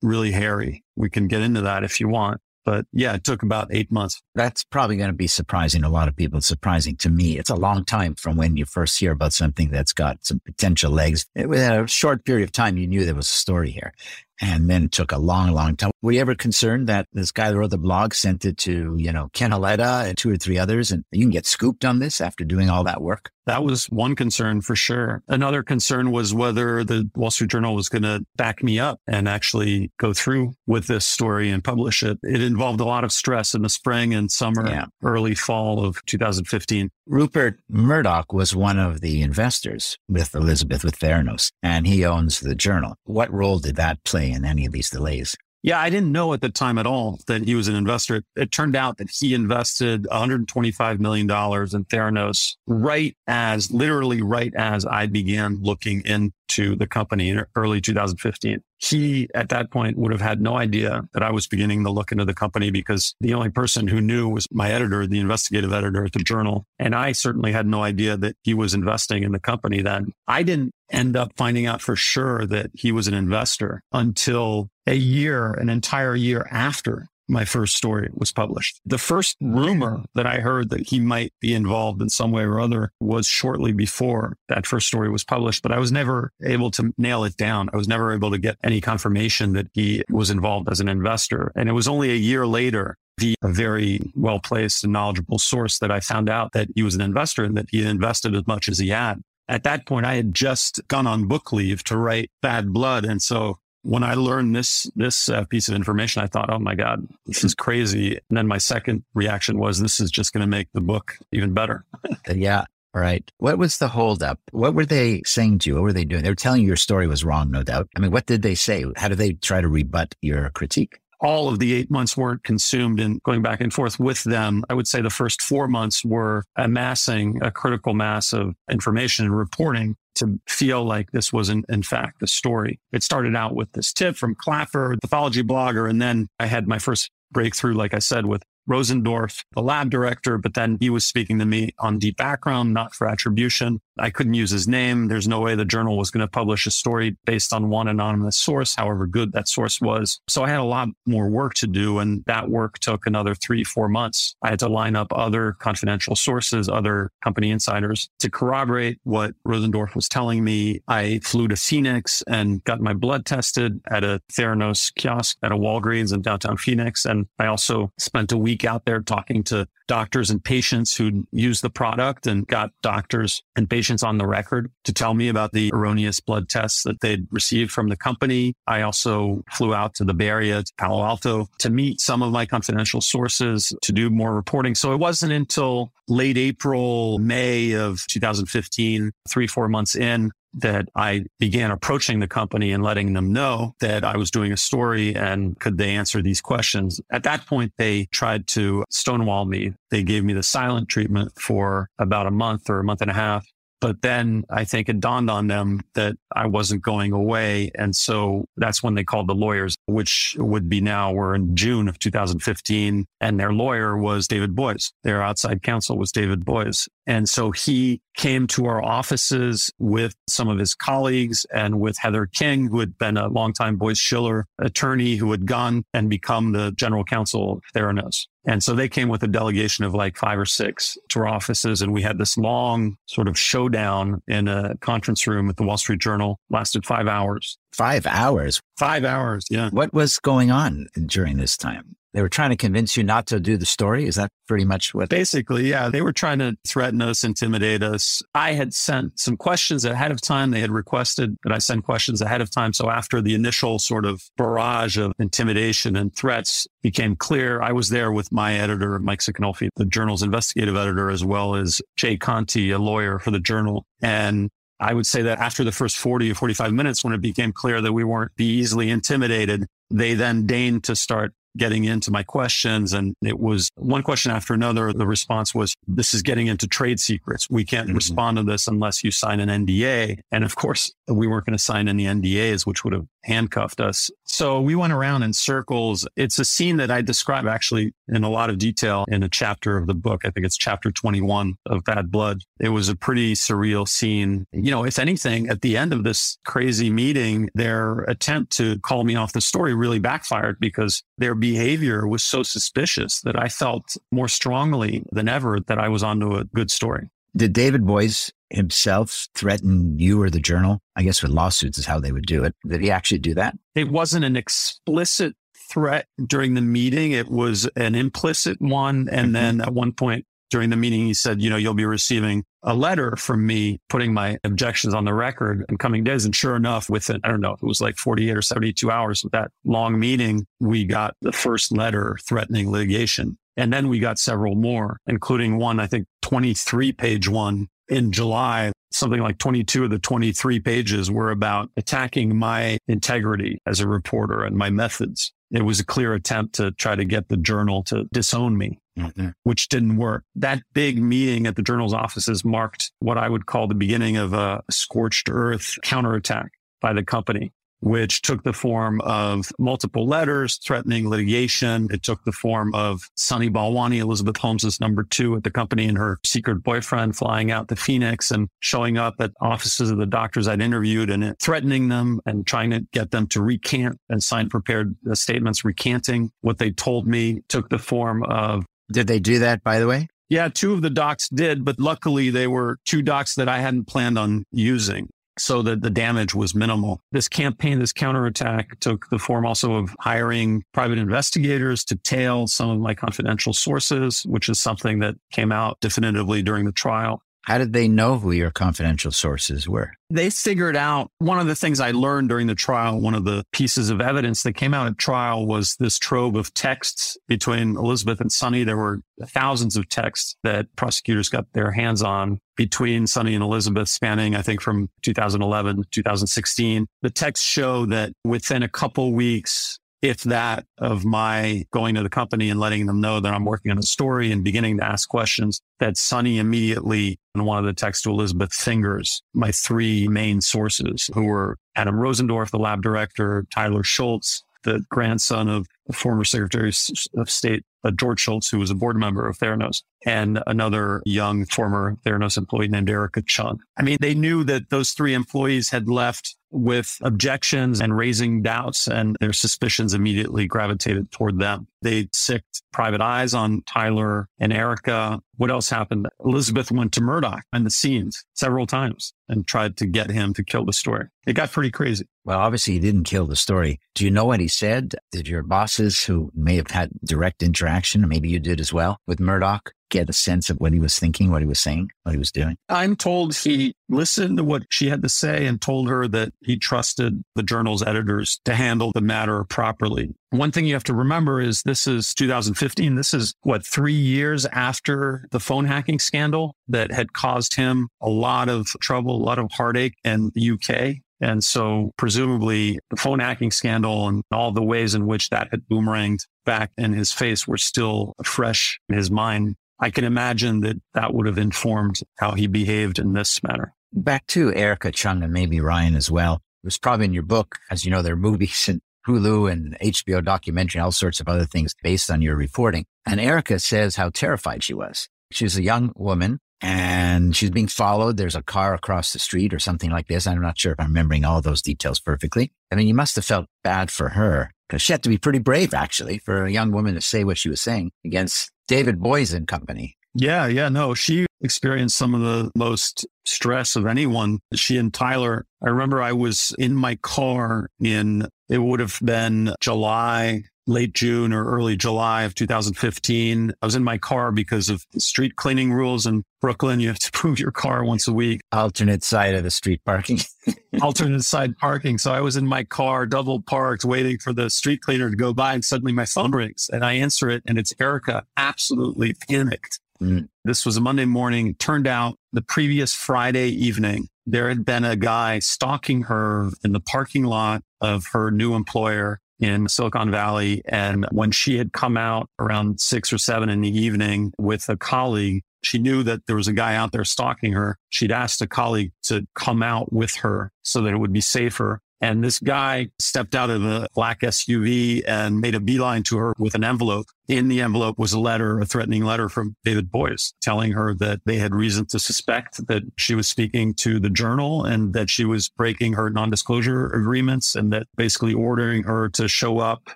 [0.00, 0.84] really hairy.
[0.94, 2.40] We can get into that if you want.
[2.64, 4.22] But yeah, it took about eight months.
[4.34, 6.38] That's probably going to be surprising a lot of people.
[6.38, 7.38] It's surprising to me.
[7.38, 10.90] It's a long time from when you first hear about something that's got some potential
[10.90, 11.26] legs.
[11.34, 13.92] Within a short period of time, you knew there was a story here.
[14.40, 15.91] And then took a long, long time.
[16.02, 19.12] Were you ever concerned that this guy that wrote the blog sent it to, you
[19.12, 22.20] know, Ken Auletta and two or three others and you can get scooped on this
[22.20, 23.30] after doing all that work?
[23.46, 25.22] That was one concern for sure.
[25.28, 29.28] Another concern was whether the Wall Street Journal was going to back me up and
[29.28, 32.18] actually go through with this story and publish it.
[32.24, 34.86] It involved a lot of stress in the spring and summer, yeah.
[35.04, 36.90] early fall of 2015.
[37.06, 42.56] Rupert Murdoch was one of the investors with Elizabeth with Theranos, and he owns the
[42.56, 42.96] journal.
[43.04, 45.36] What role did that play in any of these delays?
[45.64, 48.16] Yeah, I didn't know at the time at all that he was an investor.
[48.16, 54.52] It, it turned out that he invested $125 million in Theranos right as, literally right
[54.56, 58.58] as I began looking into the company in early 2015.
[58.82, 62.10] He, at that point, would have had no idea that I was beginning to look
[62.10, 66.04] into the company because the only person who knew was my editor, the investigative editor
[66.04, 66.66] at the journal.
[66.80, 70.12] And I certainly had no idea that he was investing in the company then.
[70.26, 74.96] I didn't end up finding out for sure that he was an investor until a
[74.96, 78.80] year, an entire year after my first story was published.
[78.84, 82.60] The first rumor that I heard that he might be involved in some way or
[82.60, 86.92] other was shortly before that first story was published, but I was never able to
[86.98, 87.70] nail it down.
[87.72, 91.52] I was never able to get any confirmation that he was involved as an investor.
[91.54, 92.96] And it was only a year later
[93.42, 97.00] a very well placed and knowledgeable source that I found out that he was an
[97.00, 99.22] investor and that he invested as much as he had.
[99.48, 103.04] At that point, I had just gone on book leave to write Bad Blood.
[103.04, 106.74] And so when I learned this this uh, piece of information, I thought, "Oh my
[106.74, 110.46] God, this is crazy." And then my second reaction was, "This is just going to
[110.46, 111.84] make the book even better."
[112.34, 112.64] yeah.
[112.94, 113.30] Right.
[113.38, 114.38] What was the holdup?
[114.50, 115.74] What were they saying to you?
[115.76, 116.22] What were they doing?
[116.22, 117.88] They were telling you your story was wrong, no doubt.
[117.96, 118.84] I mean, what did they say?
[118.96, 121.00] How did they try to rebut your critique?
[121.22, 124.64] All of the eight months weren't consumed in going back and forth with them.
[124.68, 129.36] I would say the first four months were amassing a critical mass of information and
[129.36, 132.80] reporting to feel like this wasn't, in fact, the story.
[132.92, 136.78] It started out with this tip from Clapper, pathology blogger, and then I had my
[136.78, 141.38] first breakthrough, like I said, with Rosendorff, the lab director, but then he was speaking
[141.38, 143.80] to me on deep background, not for attribution.
[143.98, 145.08] I couldn't use his name.
[145.08, 148.36] There's no way the journal was going to publish a story based on one anonymous
[148.36, 150.20] source, however good that source was.
[150.28, 151.98] So I had a lot more work to do.
[151.98, 154.34] And that work took another three, four months.
[154.42, 159.94] I had to line up other confidential sources, other company insiders to corroborate what Rosendorff
[159.94, 160.80] was telling me.
[160.88, 165.56] I flew to Phoenix and got my blood tested at a Theranos kiosk at a
[165.56, 167.04] Walgreens in downtown Phoenix.
[167.04, 171.62] And I also spent a week out there talking to doctors and patients who'd used
[171.62, 175.70] the product and got doctors and patients on the record to tell me about the
[175.74, 178.54] erroneous blood tests that they'd received from the company.
[178.66, 182.32] I also flew out to the Bay Area, to Palo Alto to meet some of
[182.32, 184.74] my confidential sources to do more reporting.
[184.74, 191.24] So it wasn't until late April, May of 2015, three, four months in, that I
[191.38, 195.58] began approaching the company and letting them know that I was doing a story and
[195.58, 197.00] could they answer these questions.
[197.10, 199.72] At that point, they tried to stonewall me.
[199.90, 203.14] They gave me the silent treatment for about a month or a month and a
[203.14, 203.46] half.
[203.82, 207.72] But then I think it dawned on them that I wasn't going away.
[207.74, 211.88] And so that's when they called the lawyers, which would be now we're in June
[211.88, 213.06] of 2015.
[213.20, 214.92] And their lawyer was David Boies.
[215.02, 216.88] Their outside counsel was David Boies.
[217.08, 222.26] And so he came to our offices with some of his colleagues and with Heather
[222.26, 226.70] King, who had been a longtime Boies Schiller attorney who had gone and become the
[226.76, 228.28] general counsel of Theranos.
[228.44, 231.80] And so they came with a delegation of like five or six to our offices.
[231.80, 235.76] And we had this long sort of showdown in a conference room at the Wall
[235.76, 237.56] Street Journal, lasted five hours.
[237.72, 238.60] Five hours.
[238.78, 239.46] Five hours.
[239.48, 239.70] Yeah.
[239.70, 241.96] What was going on during this time?
[242.12, 244.06] They were trying to convince you not to do the story.
[244.06, 245.08] Is that pretty much what?
[245.08, 245.88] Basically, yeah.
[245.88, 248.22] They were trying to threaten us, intimidate us.
[248.34, 250.50] I had sent some questions ahead of time.
[250.50, 252.74] They had requested that I send questions ahead of time.
[252.74, 257.88] So after the initial sort of barrage of intimidation and threats became clear, I was
[257.88, 262.70] there with my editor, Mike Siconolfi, the journal's investigative editor, as well as Jay Conti,
[262.72, 263.86] a lawyer for the journal.
[264.02, 267.52] And I would say that after the first 40 or 45 minutes, when it became
[267.52, 272.22] clear that we weren't be easily intimidated, they then deigned to start getting into my
[272.22, 272.92] questions.
[272.92, 274.92] And it was one question after another.
[274.92, 277.48] The response was, this is getting into trade secrets.
[277.50, 277.96] We can't mm-hmm.
[277.96, 280.20] respond to this unless you sign an NDA.
[280.30, 284.10] And of course, we weren't going to sign any NDAs, which would have handcuffed us.
[284.32, 286.08] So we went around in circles.
[286.16, 289.76] It's a scene that I describe actually in a lot of detail in a chapter
[289.76, 290.22] of the book.
[290.24, 292.40] I think it's chapter 21 of Bad Blood.
[292.58, 294.46] It was a pretty surreal scene.
[294.50, 299.04] You know, if anything, at the end of this crazy meeting, their attempt to call
[299.04, 303.98] me off the story really backfired because their behavior was so suspicious that I felt
[304.10, 307.10] more strongly than ever that I was onto a good story.
[307.36, 310.80] Did David Boies himself threaten you or the journal?
[310.96, 312.54] I guess with lawsuits is how they would do it.
[312.66, 313.56] Did he actually do that?
[313.74, 315.34] It wasn't an explicit
[315.72, 317.12] threat during the meeting.
[317.12, 319.08] It was an implicit one.
[319.10, 319.32] And mm-hmm.
[319.32, 322.74] then at one point during the meeting, he said, you know, you'll be receiving a
[322.74, 326.24] letter from me putting my objections on the record in coming days.
[326.26, 329.30] And sure enough, within, I don't know, it was like 48 or 72 hours of
[329.30, 333.38] that long meeting, we got the first letter threatening litigation.
[333.56, 338.72] And then we got several more, including one, I think 23 page one in July.
[338.90, 344.44] Something like 22 of the 23 pages were about attacking my integrity as a reporter
[344.44, 345.32] and my methods.
[345.50, 348.78] It was a clear attempt to try to get the journal to disown me.
[348.98, 349.28] Mm-hmm.
[349.44, 350.22] Which didn't work.
[350.34, 354.34] That big meeting at the journal's offices marked what I would call the beginning of
[354.34, 356.50] a scorched earth counterattack
[356.82, 361.88] by the company which took the form of multiple letters threatening litigation.
[361.90, 365.98] It took the form of Sunny Balwani, Elizabeth Holmes's number two at the company and
[365.98, 370.46] her secret boyfriend flying out to Phoenix and showing up at offices of the doctors
[370.46, 374.96] I'd interviewed and threatening them and trying to get them to recant and sign prepared
[375.10, 378.64] uh, statements recanting what they told me took the form of.
[378.92, 380.08] Did they do that, by the way?
[380.28, 383.86] Yeah, two of the docs did, but luckily they were two docs that I hadn't
[383.86, 387.00] planned on using so that the damage was minimal.
[387.12, 392.70] This campaign, this counterattack took the form also of hiring private investigators to tail some
[392.70, 397.22] of my confidential sources, which is something that came out definitively during the trial.
[397.42, 399.92] How did they know who your confidential sources were?
[400.10, 403.00] They figured out one of the things I learned during the trial.
[403.00, 406.54] One of the pieces of evidence that came out at trial was this trove of
[406.54, 408.62] texts between Elizabeth and Sunny.
[408.62, 413.88] There were thousands of texts that prosecutors got their hands on between Sunny and Elizabeth
[413.88, 416.86] spanning, I think from 2011 to 2016.
[417.00, 422.10] The texts show that within a couple weeks, if that of my going to the
[422.10, 425.08] company and letting them know that I'm working on a story and beginning to ask
[425.08, 430.40] questions that Sunny immediately in one of the texts to Elizabeth fingers my three main
[430.40, 436.72] sources who were Adam Rosendorff, the lab director, Tyler Schultz, the grandson of former Secretary
[437.16, 441.44] of State uh, George Shultz, who was a board member of Theranos, and another young
[441.46, 443.58] former Theranos employee named Erika Cheung.
[443.76, 448.86] I mean, they knew that those three employees had left with objections and raising doubts,
[448.86, 451.66] and their suspicions immediately gravitated toward them.
[451.80, 455.20] They sicked private eyes on Tyler and Erika.
[455.36, 456.08] What else happened?
[456.24, 460.44] Elizabeth went to Murdoch and the scenes several times and tried to get him to
[460.44, 461.06] kill the story.
[461.26, 462.06] It got pretty crazy.
[462.24, 463.80] Well, obviously, he didn't kill the story.
[463.94, 464.94] Do you know what he said?
[465.10, 465.42] Did your
[465.72, 470.08] bosses, who may have had direct interaction, maybe you did as well, with Murdoch, get
[470.08, 472.56] a sense of what he was thinking, what he was saying, what he was doing?
[472.68, 476.56] I'm told he listened to what she had to say and told her that he
[476.56, 480.14] trusted the journal's editors to handle the matter properly.
[480.30, 482.94] One thing you have to remember is this is 2015.
[482.94, 488.08] This is what, three years after the phone hacking scandal that had caused him a
[488.08, 491.02] lot of trouble, a lot of heartache in the UK.
[491.22, 495.62] And so presumably the phone hacking scandal and all the ways in which that had
[495.70, 499.54] boomeranged back in his face were still fresh in his mind.
[499.78, 503.72] I can imagine that that would have informed how he behaved in this manner.
[503.92, 506.42] Back to Erika Cheung and maybe Ryan as well.
[506.64, 507.58] It was probably in your book.
[507.70, 511.44] As you know, there are movies and Hulu and HBO documentary, all sorts of other
[511.44, 512.84] things based on your reporting.
[513.06, 515.08] And Erika says how terrified she was.
[515.30, 518.16] She was a young woman and she's being followed.
[518.16, 520.26] There's a car across the street or something like this.
[520.26, 522.52] I'm not sure if I'm remembering all those details perfectly.
[522.70, 525.40] I mean, you must have felt bad for her because she had to be pretty
[525.40, 529.32] brave, actually, for a young woman to say what she was saying against David Boies
[529.32, 529.96] and company.
[530.14, 534.38] Yeah, yeah, no, she experienced some of the most stress of anyone.
[534.54, 539.54] She and Tyler, I remember I was in my car in, it would have been
[539.60, 543.52] July late June or early July of 2015.
[543.60, 546.80] I was in my car because of street cleaning rules in Brooklyn.
[546.80, 548.40] You have to prove your car once a week.
[548.52, 550.20] Alternate side of the street parking.
[550.82, 551.98] Alternate side parking.
[551.98, 555.32] So I was in my car, double parked, waiting for the street cleaner to go
[555.32, 555.54] by.
[555.54, 559.80] And suddenly my phone rings and I answer it and it's Erika, absolutely panicked.
[560.00, 560.28] Mm.
[560.44, 561.48] This was a Monday morning.
[561.48, 566.72] It turned out the previous Friday evening, there had been a guy stalking her in
[566.72, 570.62] the parking lot of her new employer in Silicon Valley.
[570.66, 574.76] And when she had come out around six or seven in the evening with a
[574.76, 577.76] colleague, she knew that there was a guy out there stalking her.
[577.88, 581.80] She'd asked a colleague to come out with her so that it would be safer.
[582.02, 586.34] And this guy stepped out of the black SUV and made a beeline to her
[586.36, 587.06] with an envelope.
[587.28, 591.20] In the envelope was a letter, a threatening letter from David Boies telling her that
[591.26, 595.24] they had reason to suspect that she was speaking to the journal and that she
[595.24, 599.88] was breaking her non-disclosure agreements and that basically ordering her to show up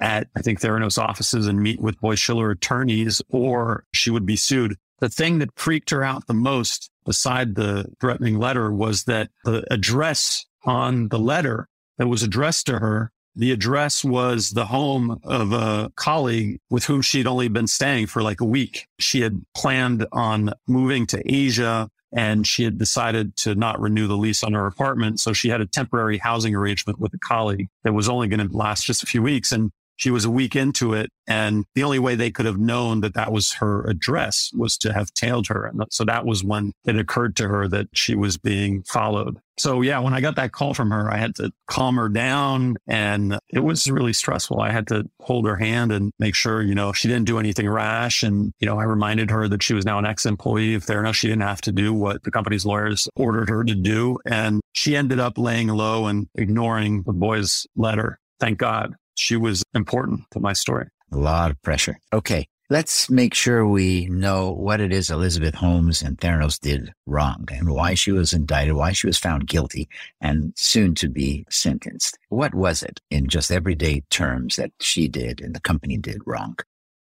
[0.00, 4.36] at, I think, Theranos offices and meet with Boies Schiller attorneys or she would be
[4.36, 4.76] sued.
[5.00, 9.64] The thing that freaked her out the most beside the threatening letter was that the
[9.70, 11.68] address on the letter
[12.02, 13.12] that was addressed to her.
[13.36, 18.24] The address was the home of a colleague with whom she'd only been staying for
[18.24, 18.88] like a week.
[18.98, 24.16] She had planned on moving to Asia and she had decided to not renew the
[24.16, 25.20] lease on her apartment.
[25.20, 28.52] So she had a temporary housing arrangement with a colleague that was only going to
[28.52, 29.52] last just a few weeks.
[29.52, 31.10] And she was a week into it.
[31.28, 34.92] And the only way they could have known that that was her address was to
[34.92, 35.64] have tailed her.
[35.66, 39.38] And so that was when it occurred to her that she was being followed.
[39.58, 42.76] So yeah, when I got that call from her, I had to calm her down
[42.88, 44.60] and it was really stressful.
[44.60, 47.68] I had to hold her hand and make sure, you know, she didn't do anything
[47.68, 48.24] rash.
[48.24, 51.14] And, you know, I reminded her that she was now an ex-employee of Theranos.
[51.14, 54.18] She didn't have to do what the company's lawyers ordered her to do.
[54.26, 58.18] And she ended up laying low and ignoring the Boies letter.
[58.40, 60.88] Thank God she was important to my story.
[61.12, 61.98] A lot of pressure.
[62.12, 62.46] Okay.
[62.70, 67.68] Let's make sure we know what it is Elizabeth Holmes and Theranos did wrong and
[67.68, 69.90] why she was indicted, why she was found guilty
[70.22, 72.18] and soon to be sentenced.
[72.30, 76.56] What was it in just everyday terms that she did and the company did wrong?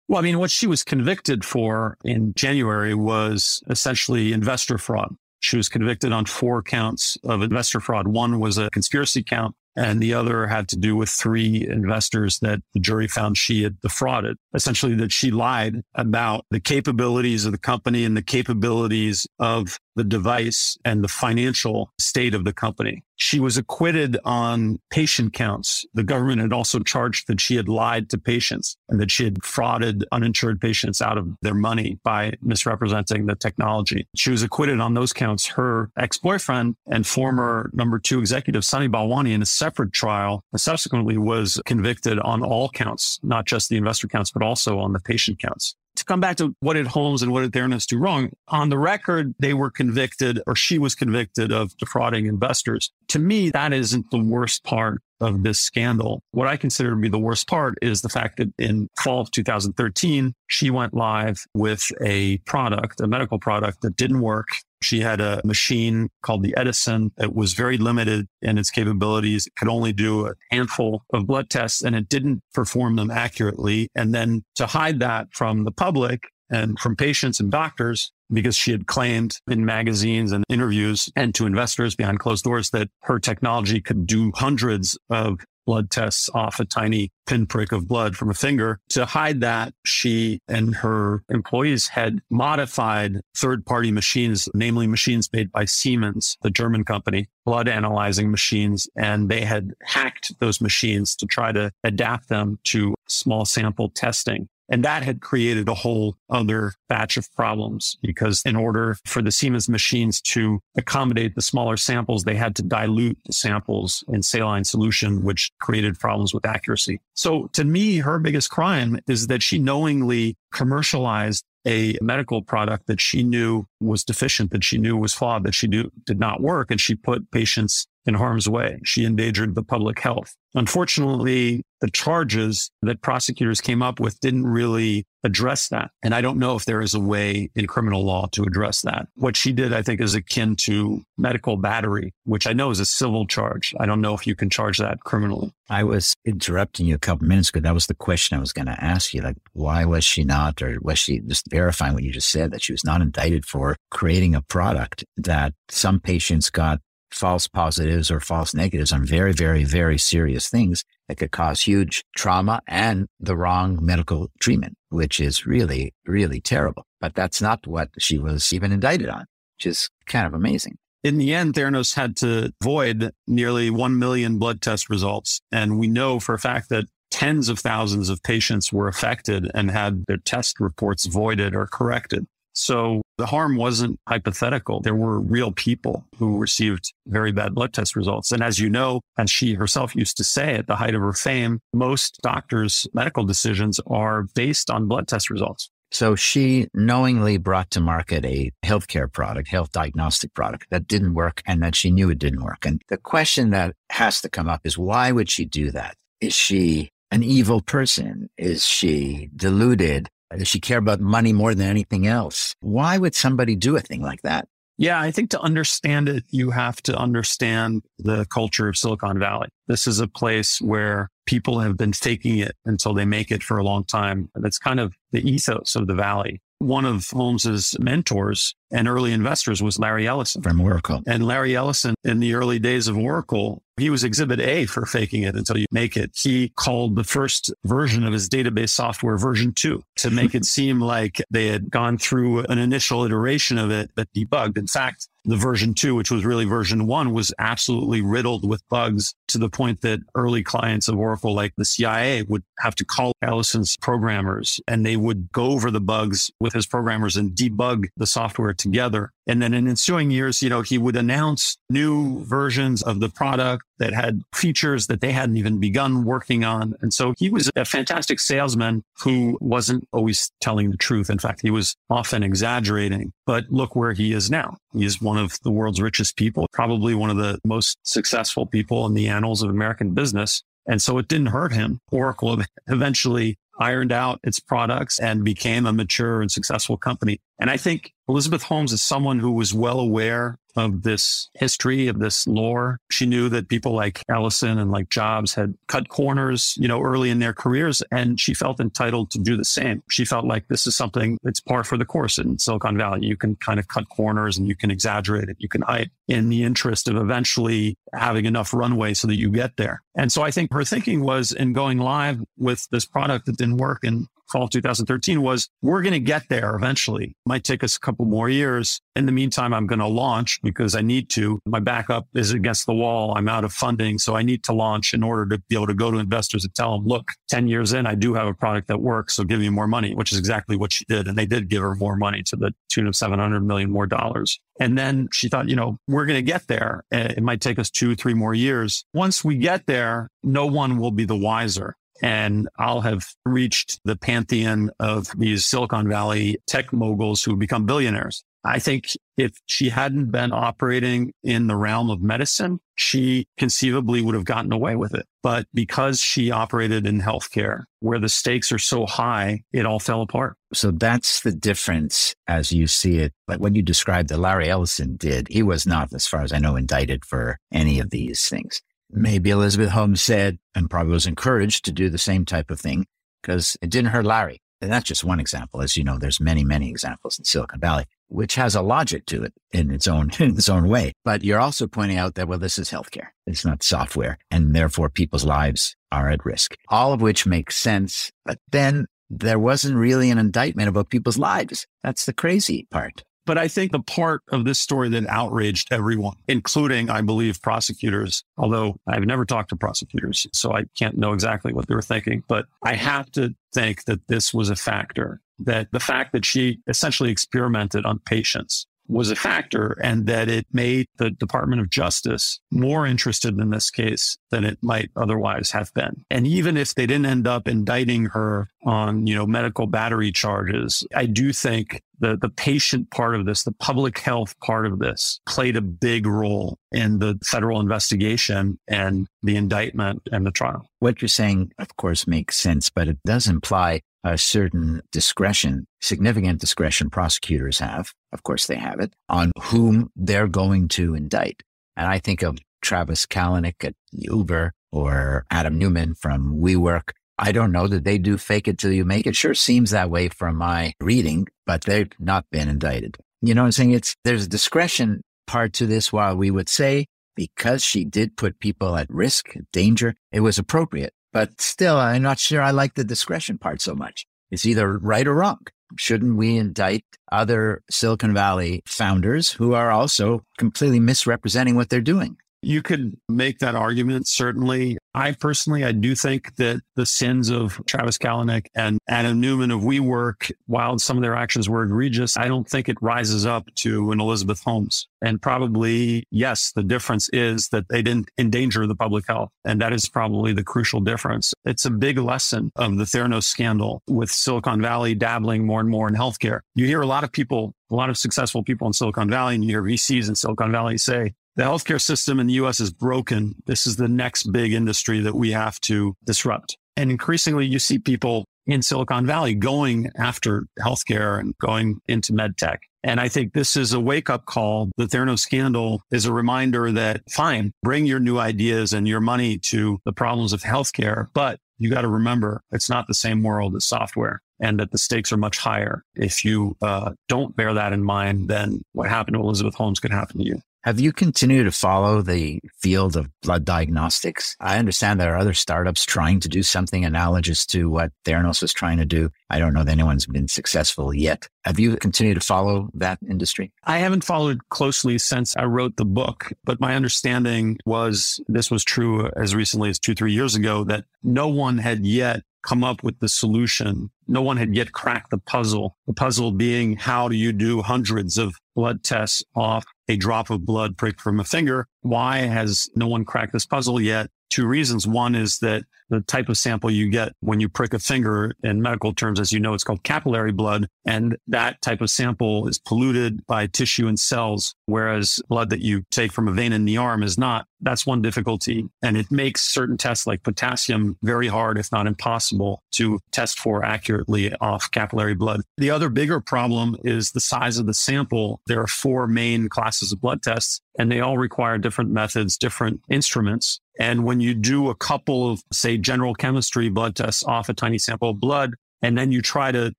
[0.10, 5.16] Well, I mean, what she was convicted for in January was essentially investor fraud.
[5.40, 8.10] She was convicted on four counts of investor fraud.
[8.10, 12.62] One was a conspiracy count and the other had to do with three investors that
[12.74, 14.38] the jury found she had defrauded.
[14.54, 20.04] Essentially, that she lied about the capabilities of the company and the capabilities of the
[20.04, 23.04] device and the financial state of the company.
[23.18, 25.86] She was acquitted on patient counts.
[25.94, 29.36] The government had also charged that she had lied to patients and that she had
[29.36, 34.08] frauded uninsured patients out of their money by misrepresenting the technology.
[34.16, 35.46] She was acquitted on those counts.
[35.46, 41.18] Her ex-boyfriend and former number two executive, Sunny Balwani, in a separate trial, and subsequently
[41.18, 45.40] was convicted on all counts, not just the investor counts, but also on the patient
[45.40, 48.30] counts to come back to what did Holmes and what did Theranos do wrong?
[48.48, 52.92] On the record, they were convicted or she was convicted of defrauding investors.
[53.10, 56.24] To me, that isn't the worst part of this scandal.
[56.32, 59.32] What I consider to be the worst part is the fact that in fall of
[59.32, 64.48] 2013, she went live with a product, a medical product that didn't work.
[64.82, 69.48] She had a machine called the Edison that was very limited in its capabilities.
[69.48, 73.90] It could only do a handful of blood tests and it didn't perform them accurately.
[73.96, 78.72] And then to hide that from the public and from patients and doctors, because she
[78.72, 83.82] had claimed in magazines and interviews and to investors behind closed doors that her technology
[83.82, 88.80] could do hundreds of blood tests off a tiny pinprick of blood from a finger.
[88.90, 95.52] To hide that, she and her employees had modified third party machines, namely machines made
[95.52, 98.88] by Siemens, the German company, blood analyzing machines.
[98.96, 104.48] And they had hacked those machines to try to adapt them to small sample testing.
[104.72, 109.32] And that had created a whole other batch of problems because in order for the
[109.32, 114.64] Siemens machines to accommodate the smaller samples, they had to dilute the samples in saline
[114.64, 117.02] solution, which created problems with accuracy.
[117.16, 123.02] So to me, her biggest crime is that she knowingly commercialized a medical product that
[123.02, 126.72] she knew was deficient, that she knew was flawed, that she knew did not work.
[126.72, 128.80] And she put patients in harm's way.
[128.84, 130.36] She endangered the public health.
[130.56, 135.92] Unfortunately, the charges that prosecutors came up with didn't really address that.
[136.02, 139.08] And I don't know if there is a way in criminal law to address that.
[139.16, 142.86] What she did, I think, is akin to medical battery, which I know is a
[142.86, 143.76] civil charge.
[143.80, 145.54] I don't know if you can charge that criminally.
[145.70, 147.60] I was interrupting you a couple minutes ago.
[147.60, 149.22] That was the question I was going to ask you.
[149.22, 152.64] Like, why was she not, or was she just verifying what you just said, that
[152.64, 156.80] she was not indicted for creating a product that some patients got
[157.12, 162.04] false positives or false negatives on very, very, very serious things that could cause huge
[162.16, 166.86] trauma and the wrong medical treatment, which is really, really terrible.
[167.00, 169.26] But that's not what she was even indicted on,
[169.58, 170.78] which is kind of amazing.
[171.04, 175.42] In the end, Theranos had to void nearly 1 million blood test results.
[175.52, 179.72] And we know for a fact that tens of thousands of patients were affected and
[179.72, 182.26] had their test reports voided or corrected.
[182.54, 184.82] So the harm wasn't hypothetical.
[184.82, 188.32] There were real people who received very bad blood test results.
[188.32, 191.14] And as you know, and she herself used to say at the height of her
[191.14, 195.70] fame, most doctors' medical decisions are based on blood test results.
[195.92, 201.42] So she knowingly brought to market a healthcare product, health diagnostic product that didn't work
[201.46, 202.66] and that she knew it didn't work.
[202.66, 205.96] And the question that has to come up is why would she do that?
[206.22, 208.30] Is she an evil person?
[208.38, 210.08] Is she deluded?
[210.38, 212.56] Does she care about money more than anything else?
[212.62, 214.48] Why would somebody do a thing like that?
[214.78, 219.50] Yeah, I think to understand it, you have to understand the culture of Silicon Valley.
[219.68, 223.58] This is a place where people have been faking it until they make it for
[223.58, 224.30] a long time.
[224.34, 229.62] That's kind of the ethos of the Valley one of Holmes's mentors and early investors
[229.62, 231.02] was Larry Ellison from Oracle.
[231.08, 235.24] And Larry Ellison in the early days of Oracle, he was exhibit A for faking
[235.24, 236.12] it until you make it.
[236.16, 240.80] He called the first version of his database software version two to make it seem
[240.80, 244.58] like they had gone through an initial iteration of it but debugged.
[244.58, 249.14] In fact, the version two, which was really version one, was absolutely riddled with bugs
[249.28, 253.14] to the point that early clients of Oracle, like the CIA, would have to call
[253.22, 258.08] Ellison's programmers and they would go over the bugs with his programmers and debug the
[258.08, 259.12] software together.
[259.32, 263.64] And then in ensuing years, you know, he would announce new versions of the product
[263.80, 266.76] that had features that they hadn't even begun working on.
[266.82, 271.10] And so he was a fantastic salesman who wasn't always telling the truth.
[271.10, 274.58] In fact, he was often exaggerating, but look where he is now.
[274.74, 278.86] He is one of the world's richest people, probably one of the most successful people
[278.86, 280.44] in the annals of American business.
[280.68, 281.80] And so it didn't hurt him.
[281.90, 287.22] Oracle eventually ironed out its products and became a mature and successful company.
[287.40, 292.00] And I think Elizabeth Holmes is someone who was well aware of this history of
[292.00, 292.78] this lore.
[292.90, 297.10] She knew that people like Ellison and like Jobs had cut corners, you know, early
[297.10, 299.82] in their careers, and she felt entitled to do the same.
[299.90, 303.08] She felt like this is something that's par for the course in Silicon Valley.
[303.08, 305.38] You can kind of cut corners and you can exaggerate it.
[305.40, 309.56] You can hype in the interest of eventually having enough runway so that you get
[309.56, 309.84] there.
[309.96, 313.58] And so I think her thinking was in going live with this product that didn't
[313.58, 317.16] work and fall of 2013 was we're going to get there eventually.
[317.26, 318.82] Might take us a couple more years.
[318.96, 321.40] In the meantime, I'm going to launch because I need to.
[321.46, 323.14] My backup is against the wall.
[323.16, 323.98] I'm out of funding.
[323.98, 326.54] So I need to launch in order to be able to go to investors and
[326.56, 329.16] tell them, look, 10 years in, I do have a product that works.
[329.16, 331.08] So give me more money, which is exactly what she did.
[331.08, 334.40] And they did give her more money to the tune of 700 million more dollars.
[334.60, 336.84] And then she thought, you know, we're going to get there.
[336.92, 338.86] It might take us two, three more years.
[338.94, 343.96] Once we get there, no one will be the wiser and I'll have reached the
[343.96, 348.24] pantheon of these Silicon Valley tech moguls who become billionaires.
[348.44, 354.16] I think if she hadn't been operating in the realm of medicine, she conceivably would
[354.16, 355.06] have gotten away with it.
[355.22, 360.02] But because she operated in healthcare where the stakes are so high, it all fell
[360.02, 360.38] apart.
[360.54, 363.14] So that's the difference as you see it.
[363.28, 366.40] But when you described that Larry Ellison did, he was not, as far as I
[366.40, 368.64] know, indicted for any of these things.
[368.94, 372.86] Maybe Elizabeth Holmes said, and probably was encouraged to do the same type of thing
[373.22, 374.42] because it didn't hurt Larry.
[374.62, 375.62] And that's just one example.
[375.62, 379.24] As you know, there's many, many examples in Silicon Valley, which has a logic to
[379.24, 380.94] it in its own, in its own way.
[381.04, 383.08] But you're also pointing out that, well, this is healthcare.
[383.26, 384.20] It's not software.
[384.30, 388.12] And therefore people's lives are at risk, all of which makes sense.
[388.24, 391.66] But then there wasn't really an indictment about people's lives.
[391.84, 393.04] That's the crazy part.
[393.26, 398.24] But I think the part of this story that outraged everyone, including, I believe, prosecutors,
[398.38, 402.24] although I've never talked to prosecutors, so I can't know exactly what they were thinking,
[402.28, 406.60] but I have to think that this was a factor, that the fact that she
[406.68, 412.40] essentially experimented on patients was a factor and that it made the Department of Justice
[412.52, 416.04] more interested in this case than it might otherwise have been.
[416.10, 420.86] And even if they didn't end up indicting her on, you know, medical battery charges,
[420.96, 425.20] I do think the, the patient part of this, the public health part of this
[425.28, 430.68] played a big role in the federal investigation and the indictment and the trial.
[430.80, 436.40] What you're saying, of course, makes sense, but it does imply a certain discretion, significant
[436.40, 437.94] discretion prosecutors have.
[438.12, 441.44] Of course, they have it on whom they're going to indict.
[441.78, 446.92] And I think of Travis Kalanick at Uber or Adam Neumann from WeWork.
[447.24, 449.16] I don't know that they do fake it till you make it.
[449.16, 452.98] Sure seems that way from my reading, but they've not been indicted.
[453.22, 453.72] You know what I'm saying?
[453.72, 458.40] It's, there's a discretion part to this while we would say because she did put
[458.40, 460.94] people at risk, danger, it was appropriate.
[461.14, 464.08] But still, I'm not sure I like the discretion part so much.
[464.32, 465.42] It's either right or wrong.
[465.78, 472.18] Shouldn't we indict other Silicon Valley founders who are also completely misrepresenting what they're doing?
[472.42, 474.78] You could make that argument, certainly.
[474.94, 479.62] I personally, I do think that the sins of Travis Kalanick and Adam Neumann of
[479.62, 483.92] WeWork, while some of their actions were egregious, I don't think it rises up to
[483.92, 484.88] an Elizabeth Holmes.
[485.02, 489.30] And probably, yes, the difference is that they didn't endanger the public health.
[489.46, 491.34] And that is probably the crucial difference.
[491.46, 495.88] It's a big lesson of the Theranos scandal with Silicon Valley dabbling more and more
[495.88, 496.42] in healthcare.
[496.56, 499.44] You hear a lot of people, a lot of successful people in Silicon Valley, and
[499.44, 503.36] you hear VCs in Silicon Valley say, the healthcare system in the US is broken.
[503.46, 506.58] This is the next big industry that we have to disrupt.
[506.76, 512.38] And increasingly, you see people in Silicon Valley going after healthcare and going into med
[512.38, 512.62] tech.
[512.84, 514.72] And I think this is a wake up call.
[514.78, 519.38] The Theranos scandal is a reminder that fine, bring your new ideas and your money
[519.50, 523.56] to the problems of healthcare, but you got to remember it's not the same world
[523.56, 525.84] as software and that the stakes are much higher.
[525.94, 529.92] If you uh, don't bear that in mind, then what happened to Elizabeth Holmes could
[529.92, 530.42] happen to you.
[530.64, 534.36] Have you continued to follow the field of blood diagnostics?
[534.40, 538.54] I understand there are other startups trying to do something analogous to what Theranos was
[538.54, 539.10] trying to do.
[539.32, 541.28] I don't know that anyone's been successful yet.
[541.46, 543.52] Have you continued to follow that industry?
[543.64, 548.64] I haven't followed closely since I wrote the book, but my understanding was this was
[548.64, 552.84] true as recently as two, three years ago that no one had yet come up
[552.84, 553.90] with the solution.
[554.08, 555.78] No one had yet cracked the puzzle.
[555.88, 560.46] The puzzle being how do you do hundreds of blood tests off a drop of
[560.46, 561.68] blood pricked from a finger?
[561.82, 564.10] Why has no one cracked this puzzle yet?
[564.32, 564.88] Two reasons.
[564.88, 568.62] One is that the type of sample you get when you prick a finger in
[568.62, 570.68] medical terms, as you know, it's called capillary blood.
[570.86, 575.84] And that type of sample is polluted by tissue and cells, whereas blood that you
[575.92, 577.46] take from a vein in the arm is not.
[577.60, 578.68] That's one difficulty.
[578.82, 583.64] And it makes certain tests like potassium very hard, if not impossible to test for
[583.64, 585.42] accurately off capillary blood.
[585.58, 588.42] The other bigger problem is the size of the sample.
[588.48, 592.82] There are four main classes of blood tests and they all require different methods, different
[592.90, 593.60] instruments.
[593.80, 597.78] And when you do a couple of, say, general chemistry blood tests off a tiny
[597.78, 599.74] sample of blood, and then you try to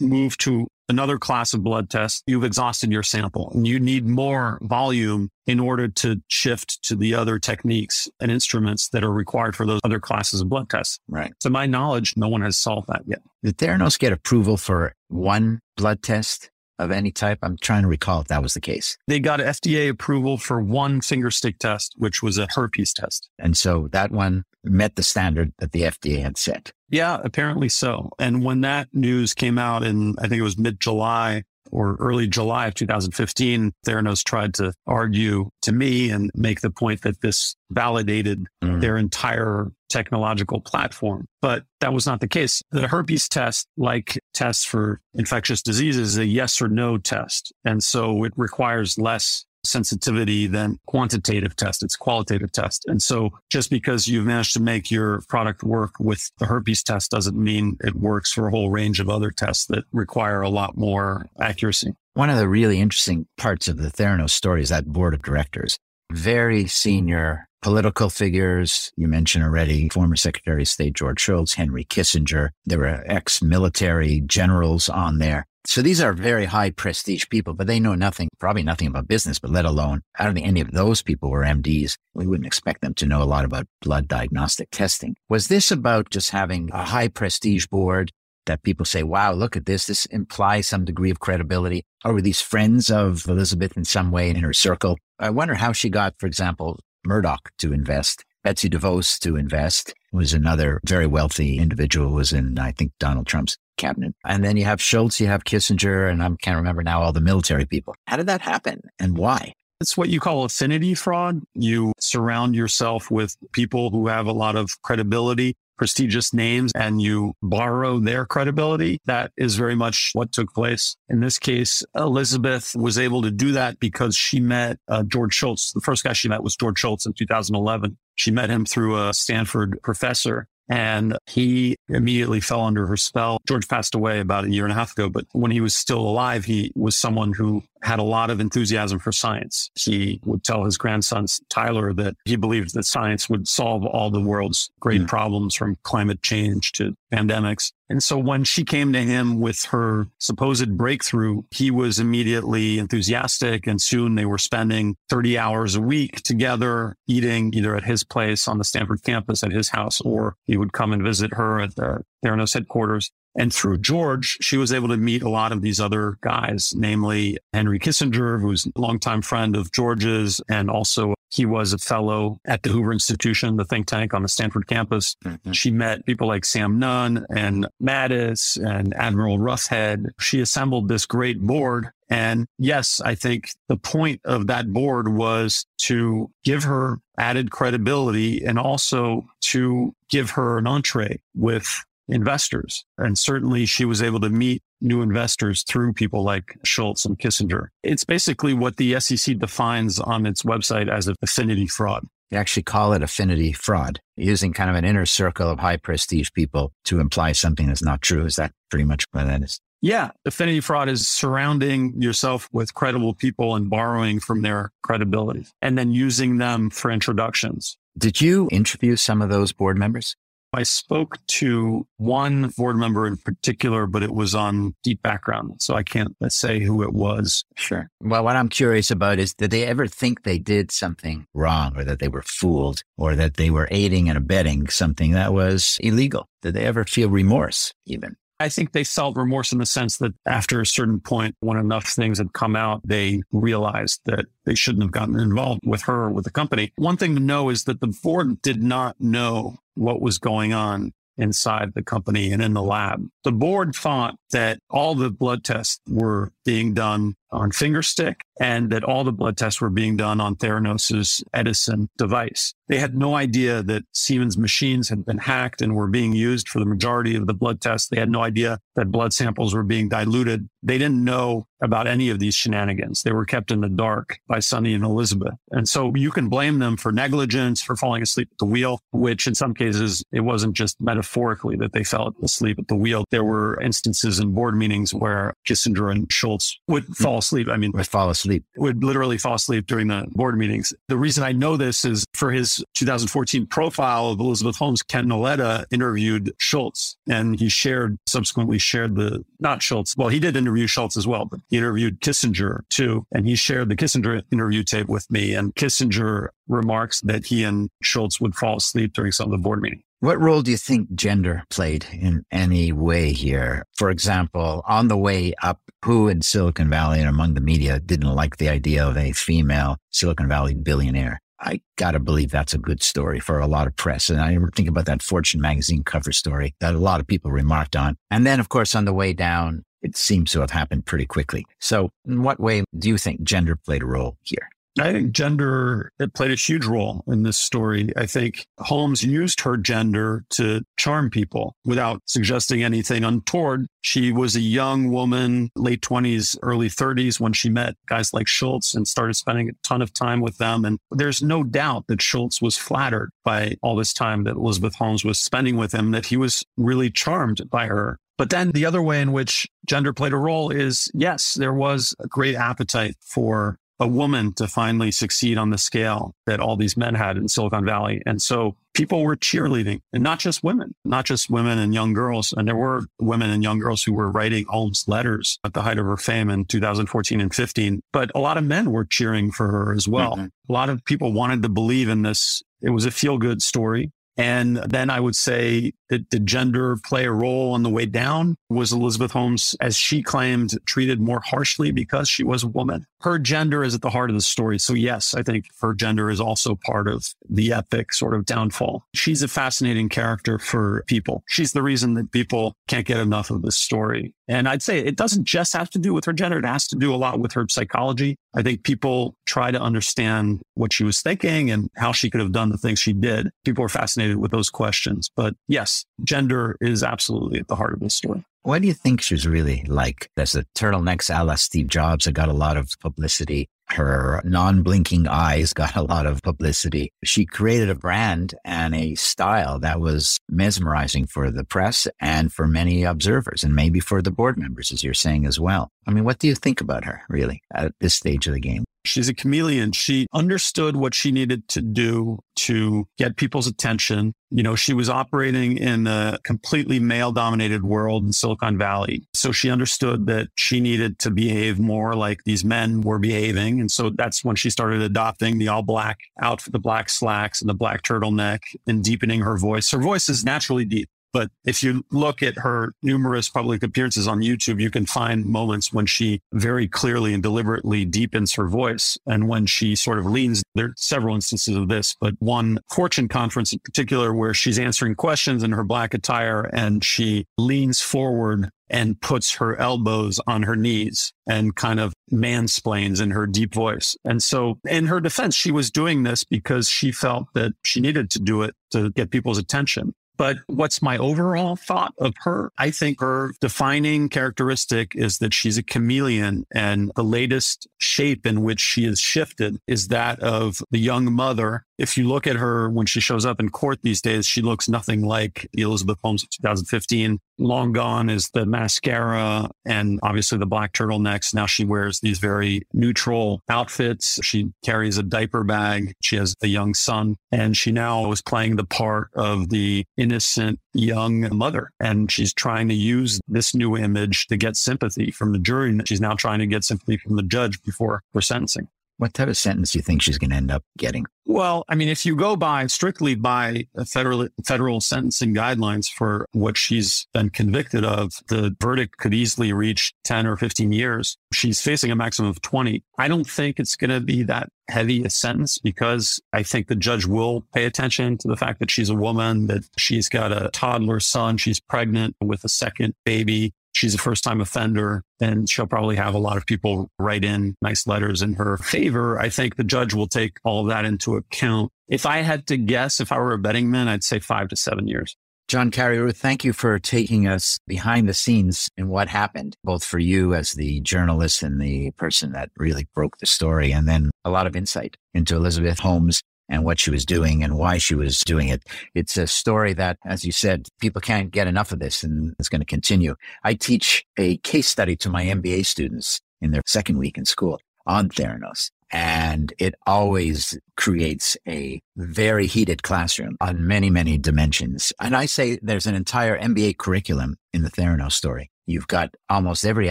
[0.00, 4.58] move to another class of blood tests, you've exhausted your sample and you need more
[4.62, 9.66] volume in order to shift to the other techniques and instruments that are required for
[9.66, 10.98] those other classes of blood tests.
[11.08, 11.32] Right.
[11.40, 13.20] To my knowledge, no one has solved that yet.
[13.42, 16.50] Did Theranos get approval for one blood test?
[16.78, 17.38] Of any type?
[17.42, 18.96] I'm trying to recall if that was the case.
[19.06, 23.28] They got FDA approval for one finger stick test, which was a herpes test.
[23.38, 26.72] And so that one met the standard that the FDA had set.
[26.88, 28.10] Yeah, apparently so.
[28.18, 32.28] And when that news came out in, I think it was mid July, or early
[32.28, 37.56] July of 2015, Theranos tried to argue to me and make the point that this
[37.70, 38.80] validated mm.
[38.80, 41.26] their entire technological platform.
[41.40, 42.62] But that was not the case.
[42.72, 47.52] The herpes test, like tests for infectious diseases, is a yes or no test.
[47.64, 51.82] And so it requires less sensitivity than quantitative test.
[51.82, 52.84] It's qualitative test.
[52.86, 57.10] And so just because you've managed to make your product work with the herpes test
[57.10, 60.76] doesn't mean it works for a whole range of other tests that require a lot
[60.76, 61.94] more accuracy.
[62.14, 65.78] One of the really interesting parts of the Theranos story is that board of directors.
[66.12, 68.92] Very senior political figures.
[68.94, 72.50] You mentioned already former Secretary of State George Shultz, Henry Kissinger.
[72.66, 75.46] There were ex military generals on there.
[75.64, 79.38] So these are very high prestige people, but they know nothing, probably nothing about business,
[79.38, 81.96] but let alone, I don't think any of those people were MDs.
[82.12, 85.16] We wouldn't expect them to know a lot about blood diagnostic testing.
[85.30, 88.12] Was this about just having a high prestige board
[88.44, 89.86] that people say, wow, look at this.
[89.86, 91.86] This implies some degree of credibility.
[92.04, 94.98] Or were these friends of Elizabeth in some way in her circle?
[95.18, 98.24] I wonder how she got, for example, Murdoch to invest.
[98.42, 103.26] Betsy DeVos to invest was another very wealthy individual who was in, I think, Donald
[103.26, 104.14] Trump's cabinet.
[104.24, 107.20] And then you have Shultz, you have Kissinger, and I can't remember now all the
[107.20, 107.94] military people.
[108.06, 109.54] How did that happen and why?
[109.80, 111.42] It's what you call affinity fraud.
[111.54, 117.34] You surround yourself with people who have a lot of credibility, prestigious names, and you
[117.42, 118.98] borrow their credibility.
[119.06, 120.96] That is very much what took place.
[121.08, 125.72] In this case, Elizabeth was able to do that because she met uh, George Shultz.
[125.72, 127.96] The first guy she met was George Shultz in 2011.
[128.16, 133.38] She met him through a Stanford professor and he immediately fell under her spell.
[133.46, 136.00] George passed away about a year and a half ago, but when he was still
[136.00, 139.70] alive, he was someone who had a lot of enthusiasm for science.
[139.74, 144.22] He would tell his grandson, Tyler, that he believed that science would solve all the
[144.22, 145.06] world's great mm.
[145.06, 147.72] problems from climate change to pandemics.
[147.90, 153.66] And so when she came to him with her supposed breakthrough, he was immediately enthusiastic.
[153.66, 158.48] And soon they were spending 30 hours a week together, eating either at his place
[158.48, 161.76] on the Stanford campus at his house, or he would come and visit her at
[161.76, 163.12] the Theranos headquarters.
[163.36, 167.38] And through George, she was able to meet a lot of these other guys, namely
[167.52, 170.40] Henry Kissinger, who's a longtime friend of George's.
[170.48, 174.28] And also he was a fellow at the Hoover Institution, the think tank on the
[174.28, 175.16] Stanford campus.
[175.24, 175.52] Mm-hmm.
[175.52, 180.10] She met people like Sam Nunn and Mattis and Admiral Roughead.
[180.20, 181.88] She assembled this great board.
[182.08, 188.44] And yes, I think the point of that board was to give her added credibility
[188.44, 191.66] and also to give her an entree with
[192.08, 192.84] investors.
[192.98, 197.68] And certainly she was able to meet new investors through people like Shultz and Kissinger.
[197.82, 202.06] It's basically what the SEC defines on its website as affinity fraud.
[202.30, 206.30] They actually call it affinity fraud, using kind of an inner circle of high prestige
[206.34, 208.24] people to imply something that's not true.
[208.24, 209.60] Is that pretty much what that is?
[209.80, 210.12] Yeah.
[210.24, 215.92] Affinity fraud is surrounding yourself with credible people and borrowing from their credibility and then
[215.92, 217.76] using them for introductions.
[217.96, 220.16] Did you interview some of those board members?
[220.54, 225.60] I spoke to one board member in particular, but it was on deep background.
[225.60, 227.44] So I can't uh, say who it was.
[227.56, 227.90] Sure.
[228.00, 231.84] Well, what I'm curious about is did they ever think they did something wrong or
[231.84, 236.28] that they were fooled or that they were aiding and abetting something that was illegal?
[236.42, 238.16] Did they ever feel remorse even?
[238.40, 241.86] I think they felt remorse in the sense that after a certain point, when enough
[241.86, 246.10] things had come out, they realized that they shouldn't have gotten involved with her or
[246.10, 246.72] with the company.
[246.76, 250.92] One thing to know is that the board did not know what was going on
[251.16, 253.06] inside the company and in the lab.
[253.22, 258.84] The board thought that all the blood tests were being done on fingerstick and that
[258.84, 262.54] all the blood tests were being done on Theranos's Edison device.
[262.68, 266.58] They had no idea that Siemens machines had been hacked and were being used for
[266.58, 267.88] the majority of the blood tests.
[267.88, 270.48] They had no idea that blood samples were being diluted.
[270.62, 273.02] They didn't know about any of these shenanigans.
[273.02, 275.34] They were kept in the dark by Sunny and Elizabeth.
[275.50, 279.26] And so you can blame them for negligence, for falling asleep at the wheel, which
[279.26, 283.04] in some cases, it wasn't just metaphorically that they fell asleep at the wheel.
[283.10, 286.92] There were instances in board meetings where Kissinger and Shultz would hmm.
[286.92, 287.48] fall asleep.
[287.48, 290.72] I mean, would fall asleep, would literally fall asleep during the board meetings.
[290.88, 295.66] The reason I know this is for his 2014 profile of Elizabeth Holmes, Ken Auletta
[295.70, 299.94] interviewed Shultz and he shared, subsequently shared the, not Shultz.
[299.96, 303.06] Well, he did interview Shultz as well, but he interviewed Kissinger too.
[303.12, 305.34] And he shared the Kissinger interview tape with me.
[305.34, 309.62] And Kissinger remarks that he and Shultz would fall asleep during some of the board
[309.62, 309.82] meetings.
[310.04, 313.64] What role do you think gender played in any way here?
[313.74, 318.14] For example, on the way up, who in Silicon Valley and among the media didn't
[318.14, 321.20] like the idea of a female Silicon Valley billionaire?
[321.38, 324.08] I got to believe that's a good story for a lot of press.
[324.08, 327.30] And I remember think about that Fortune magazine cover story that a lot of people
[327.30, 327.96] remarked on.
[328.10, 331.44] And then, of course, on the way down, it seems to have happened pretty quickly.
[331.60, 334.48] So, in what way do you think gender played a role here?
[334.78, 337.92] I think gender it played a huge role in this story.
[337.96, 343.66] I think Holmes used her gender to charm people without suggesting anything untoward.
[343.82, 348.74] She was a young woman, late 20s, early 30s when she met guys like Shultz
[348.74, 350.64] and started spending a ton of time with them.
[350.64, 355.04] And there's no doubt that Shultz was flattered by all this time that Elizabeth Holmes
[355.04, 357.98] was spending with him, that he was really charmed by her.
[358.16, 361.94] But then the other way in which gender played a role is yes, there was
[361.98, 366.76] a great appetite for a woman to finally succeed on the scale that all these
[366.76, 368.00] men had in Silicon Valley.
[368.06, 372.32] And so people were cheerleading and not just women, not just women and young girls.
[372.36, 375.78] And there were women and young girls who were writing Holmes letters at the height
[375.78, 377.80] of her fame in 2014 and 15.
[377.92, 380.16] But a lot of men were cheering for her as well.
[380.16, 380.26] Mm-hmm.
[380.48, 382.42] A lot of people wanted to believe in this.
[382.60, 383.90] It was a feel good story.
[384.16, 388.36] And then I would say that did gender play a role on the way down?
[388.48, 392.86] Was Elizabeth Holmes, as she claimed, treated more harshly because she was a woman?
[393.00, 394.58] Her gender is at the heart of the story.
[394.58, 398.84] So yes, I think her gender is also part of the epic sort of downfall.
[398.94, 401.22] She's a fascinating character for people.
[401.28, 404.14] She's the reason that people can't get enough of this story.
[404.26, 406.38] And I'd say it doesn't just have to do with her gender.
[406.38, 408.16] It has to do a lot with her psychology.
[408.34, 412.32] I think people try to understand what she was thinking and how she could have
[412.32, 413.30] done the things she did.
[413.44, 415.10] People are fascinated with those questions.
[415.14, 418.24] But yes, gender is absolutely at the heart of this story.
[418.42, 420.10] What do you think she's really like?
[420.16, 423.48] There's a turtlenecks a la Steve Jobs that got a lot of publicity.
[423.70, 426.92] Her non blinking eyes got a lot of publicity.
[427.02, 432.46] She created a brand and a style that was mesmerizing for the press and for
[432.46, 435.70] many observers and maybe for the board members, as you're saying as well.
[435.86, 438.63] I mean, what do you think about her really at this stage of the game?
[438.84, 439.72] She's a chameleon.
[439.72, 444.12] She understood what she needed to do to get people's attention.
[444.30, 449.06] You know, she was operating in a completely male dominated world in Silicon Valley.
[449.14, 453.60] So she understood that she needed to behave more like these men were behaving.
[453.60, 457.48] And so that's when she started adopting the all black outfit, the black slacks and
[457.48, 459.70] the black turtleneck and deepening her voice.
[459.70, 460.88] Her voice is naturally deep.
[461.14, 465.72] But if you look at her numerous public appearances on YouTube, you can find moments
[465.72, 468.98] when she very clearly and deliberately deepens her voice.
[469.06, 473.06] And when she sort of leans, there are several instances of this, but one fortune
[473.06, 478.50] conference in particular where she's answering questions in her black attire and she leans forward
[478.68, 483.96] and puts her elbows on her knees and kind of mansplains in her deep voice.
[484.04, 488.10] And so in her defense, she was doing this because she felt that she needed
[488.10, 489.94] to do it to get people's attention.
[490.16, 492.52] But what's my overall thought of her?
[492.58, 498.42] I think her defining characteristic is that she's a chameleon and the latest shape in
[498.42, 502.68] which she has shifted is that of the young mother if you look at her
[502.70, 506.22] when she shows up in court these days, she looks nothing like the Elizabeth Holmes
[506.22, 507.18] of 2015.
[507.38, 511.34] Long gone is the mascara and obviously the black turtlenecks.
[511.34, 514.20] Now she wears these very neutral outfits.
[514.22, 515.94] She carries a diaper bag.
[516.00, 520.60] She has a young son and she now is playing the part of the innocent
[520.74, 521.70] young mother.
[521.80, 525.70] And she's trying to use this new image to get sympathy from the jury.
[525.70, 528.68] And She's now trying to get sympathy from the judge before her sentencing.
[528.98, 531.06] What type of sentence do you think she's going to end up getting?
[531.26, 536.56] Well, I mean, if you go by strictly by federal federal sentencing guidelines for what
[536.56, 541.16] she's been convicted of, the verdict could easily reach 10 or 15 years.
[541.32, 542.84] She's facing a maximum of 20.
[542.98, 546.76] I don't think it's going to be that heavy a sentence because I think the
[546.76, 550.50] judge will pay attention to the fact that she's a woman, that she's got a
[550.52, 555.66] toddler son, she's pregnant with a second baby she's a first time offender and she'll
[555.66, 559.18] probably have a lot of people write in nice letters in her favor.
[559.18, 561.70] I think the judge will take all that into account.
[561.88, 564.56] If I had to guess, if I were a betting man, I'd say five to
[564.56, 565.16] seven years.
[565.46, 569.98] John Carreyrou, thank you for taking us behind the scenes in what happened, both for
[569.98, 574.30] you as the journalist and the person that really broke the story, and then a
[574.30, 578.20] lot of insight into Elizabeth Holmes and what she was doing and why she was
[578.20, 578.62] doing it.
[578.94, 582.48] It's a story that, as you said, people can't get enough of this and it's
[582.48, 583.14] going to continue.
[583.42, 587.60] I teach a case study to my MBA students in their second week in school
[587.86, 588.70] on Theranos.
[588.90, 594.92] And it always creates a very heated classroom on many, many dimensions.
[595.00, 598.50] And I say there's an entire MBA curriculum in the Theranos story.
[598.66, 599.90] You've got almost every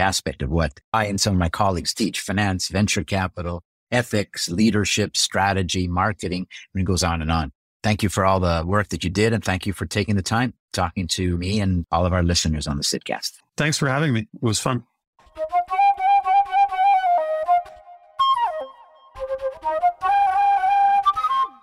[0.00, 3.62] aspect of what I and some of my colleagues teach finance, venture capital,
[3.94, 7.52] ethics, leadership, strategy, marketing, and it goes on and on.
[7.82, 9.32] Thank you for all the work that you did.
[9.32, 12.66] And thank you for taking the time talking to me and all of our listeners
[12.66, 13.32] on the Sydcast.
[13.56, 14.20] Thanks for having me.
[14.20, 14.84] It was fun.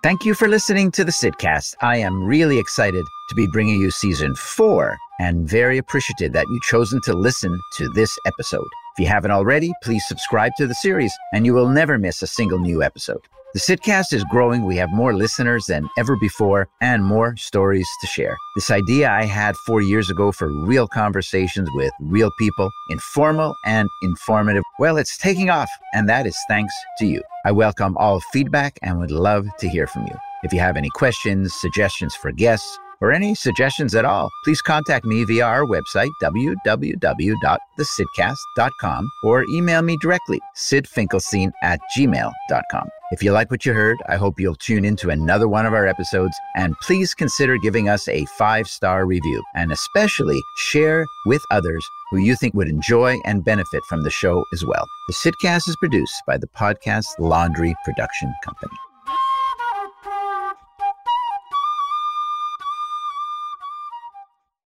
[0.02, 1.74] Thank you for listening to the Sydcast.
[1.80, 6.62] I am really excited to be bringing you season four and very appreciative that you've
[6.62, 8.66] chosen to listen to this episode.
[8.94, 12.26] If you haven't already, please subscribe to the series and you will never miss a
[12.26, 13.22] single new episode.
[13.54, 14.66] The Sydcast is growing.
[14.66, 18.36] We have more listeners than ever before and more stories to share.
[18.54, 23.88] This idea I had four years ago for real conversations with real people, informal and
[24.02, 27.22] informative, well, it's taking off, and that is thanks to you.
[27.46, 30.14] I welcome all feedback and would love to hear from you.
[30.42, 35.04] If you have any questions, suggestions for guests, or any suggestions at all, please contact
[35.04, 42.88] me via our website, www.thesydcast.com, or email me directly, sydfinkelstein at gmail.com.
[43.10, 45.86] If you like what you heard, I hope you'll tune into another one of our
[45.86, 51.84] episodes, and please consider giving us a five star review, and especially share with others
[52.12, 54.86] who you think would enjoy and benefit from the show as well.
[55.08, 58.76] The Sydcast is produced by the Podcast Laundry Production Company.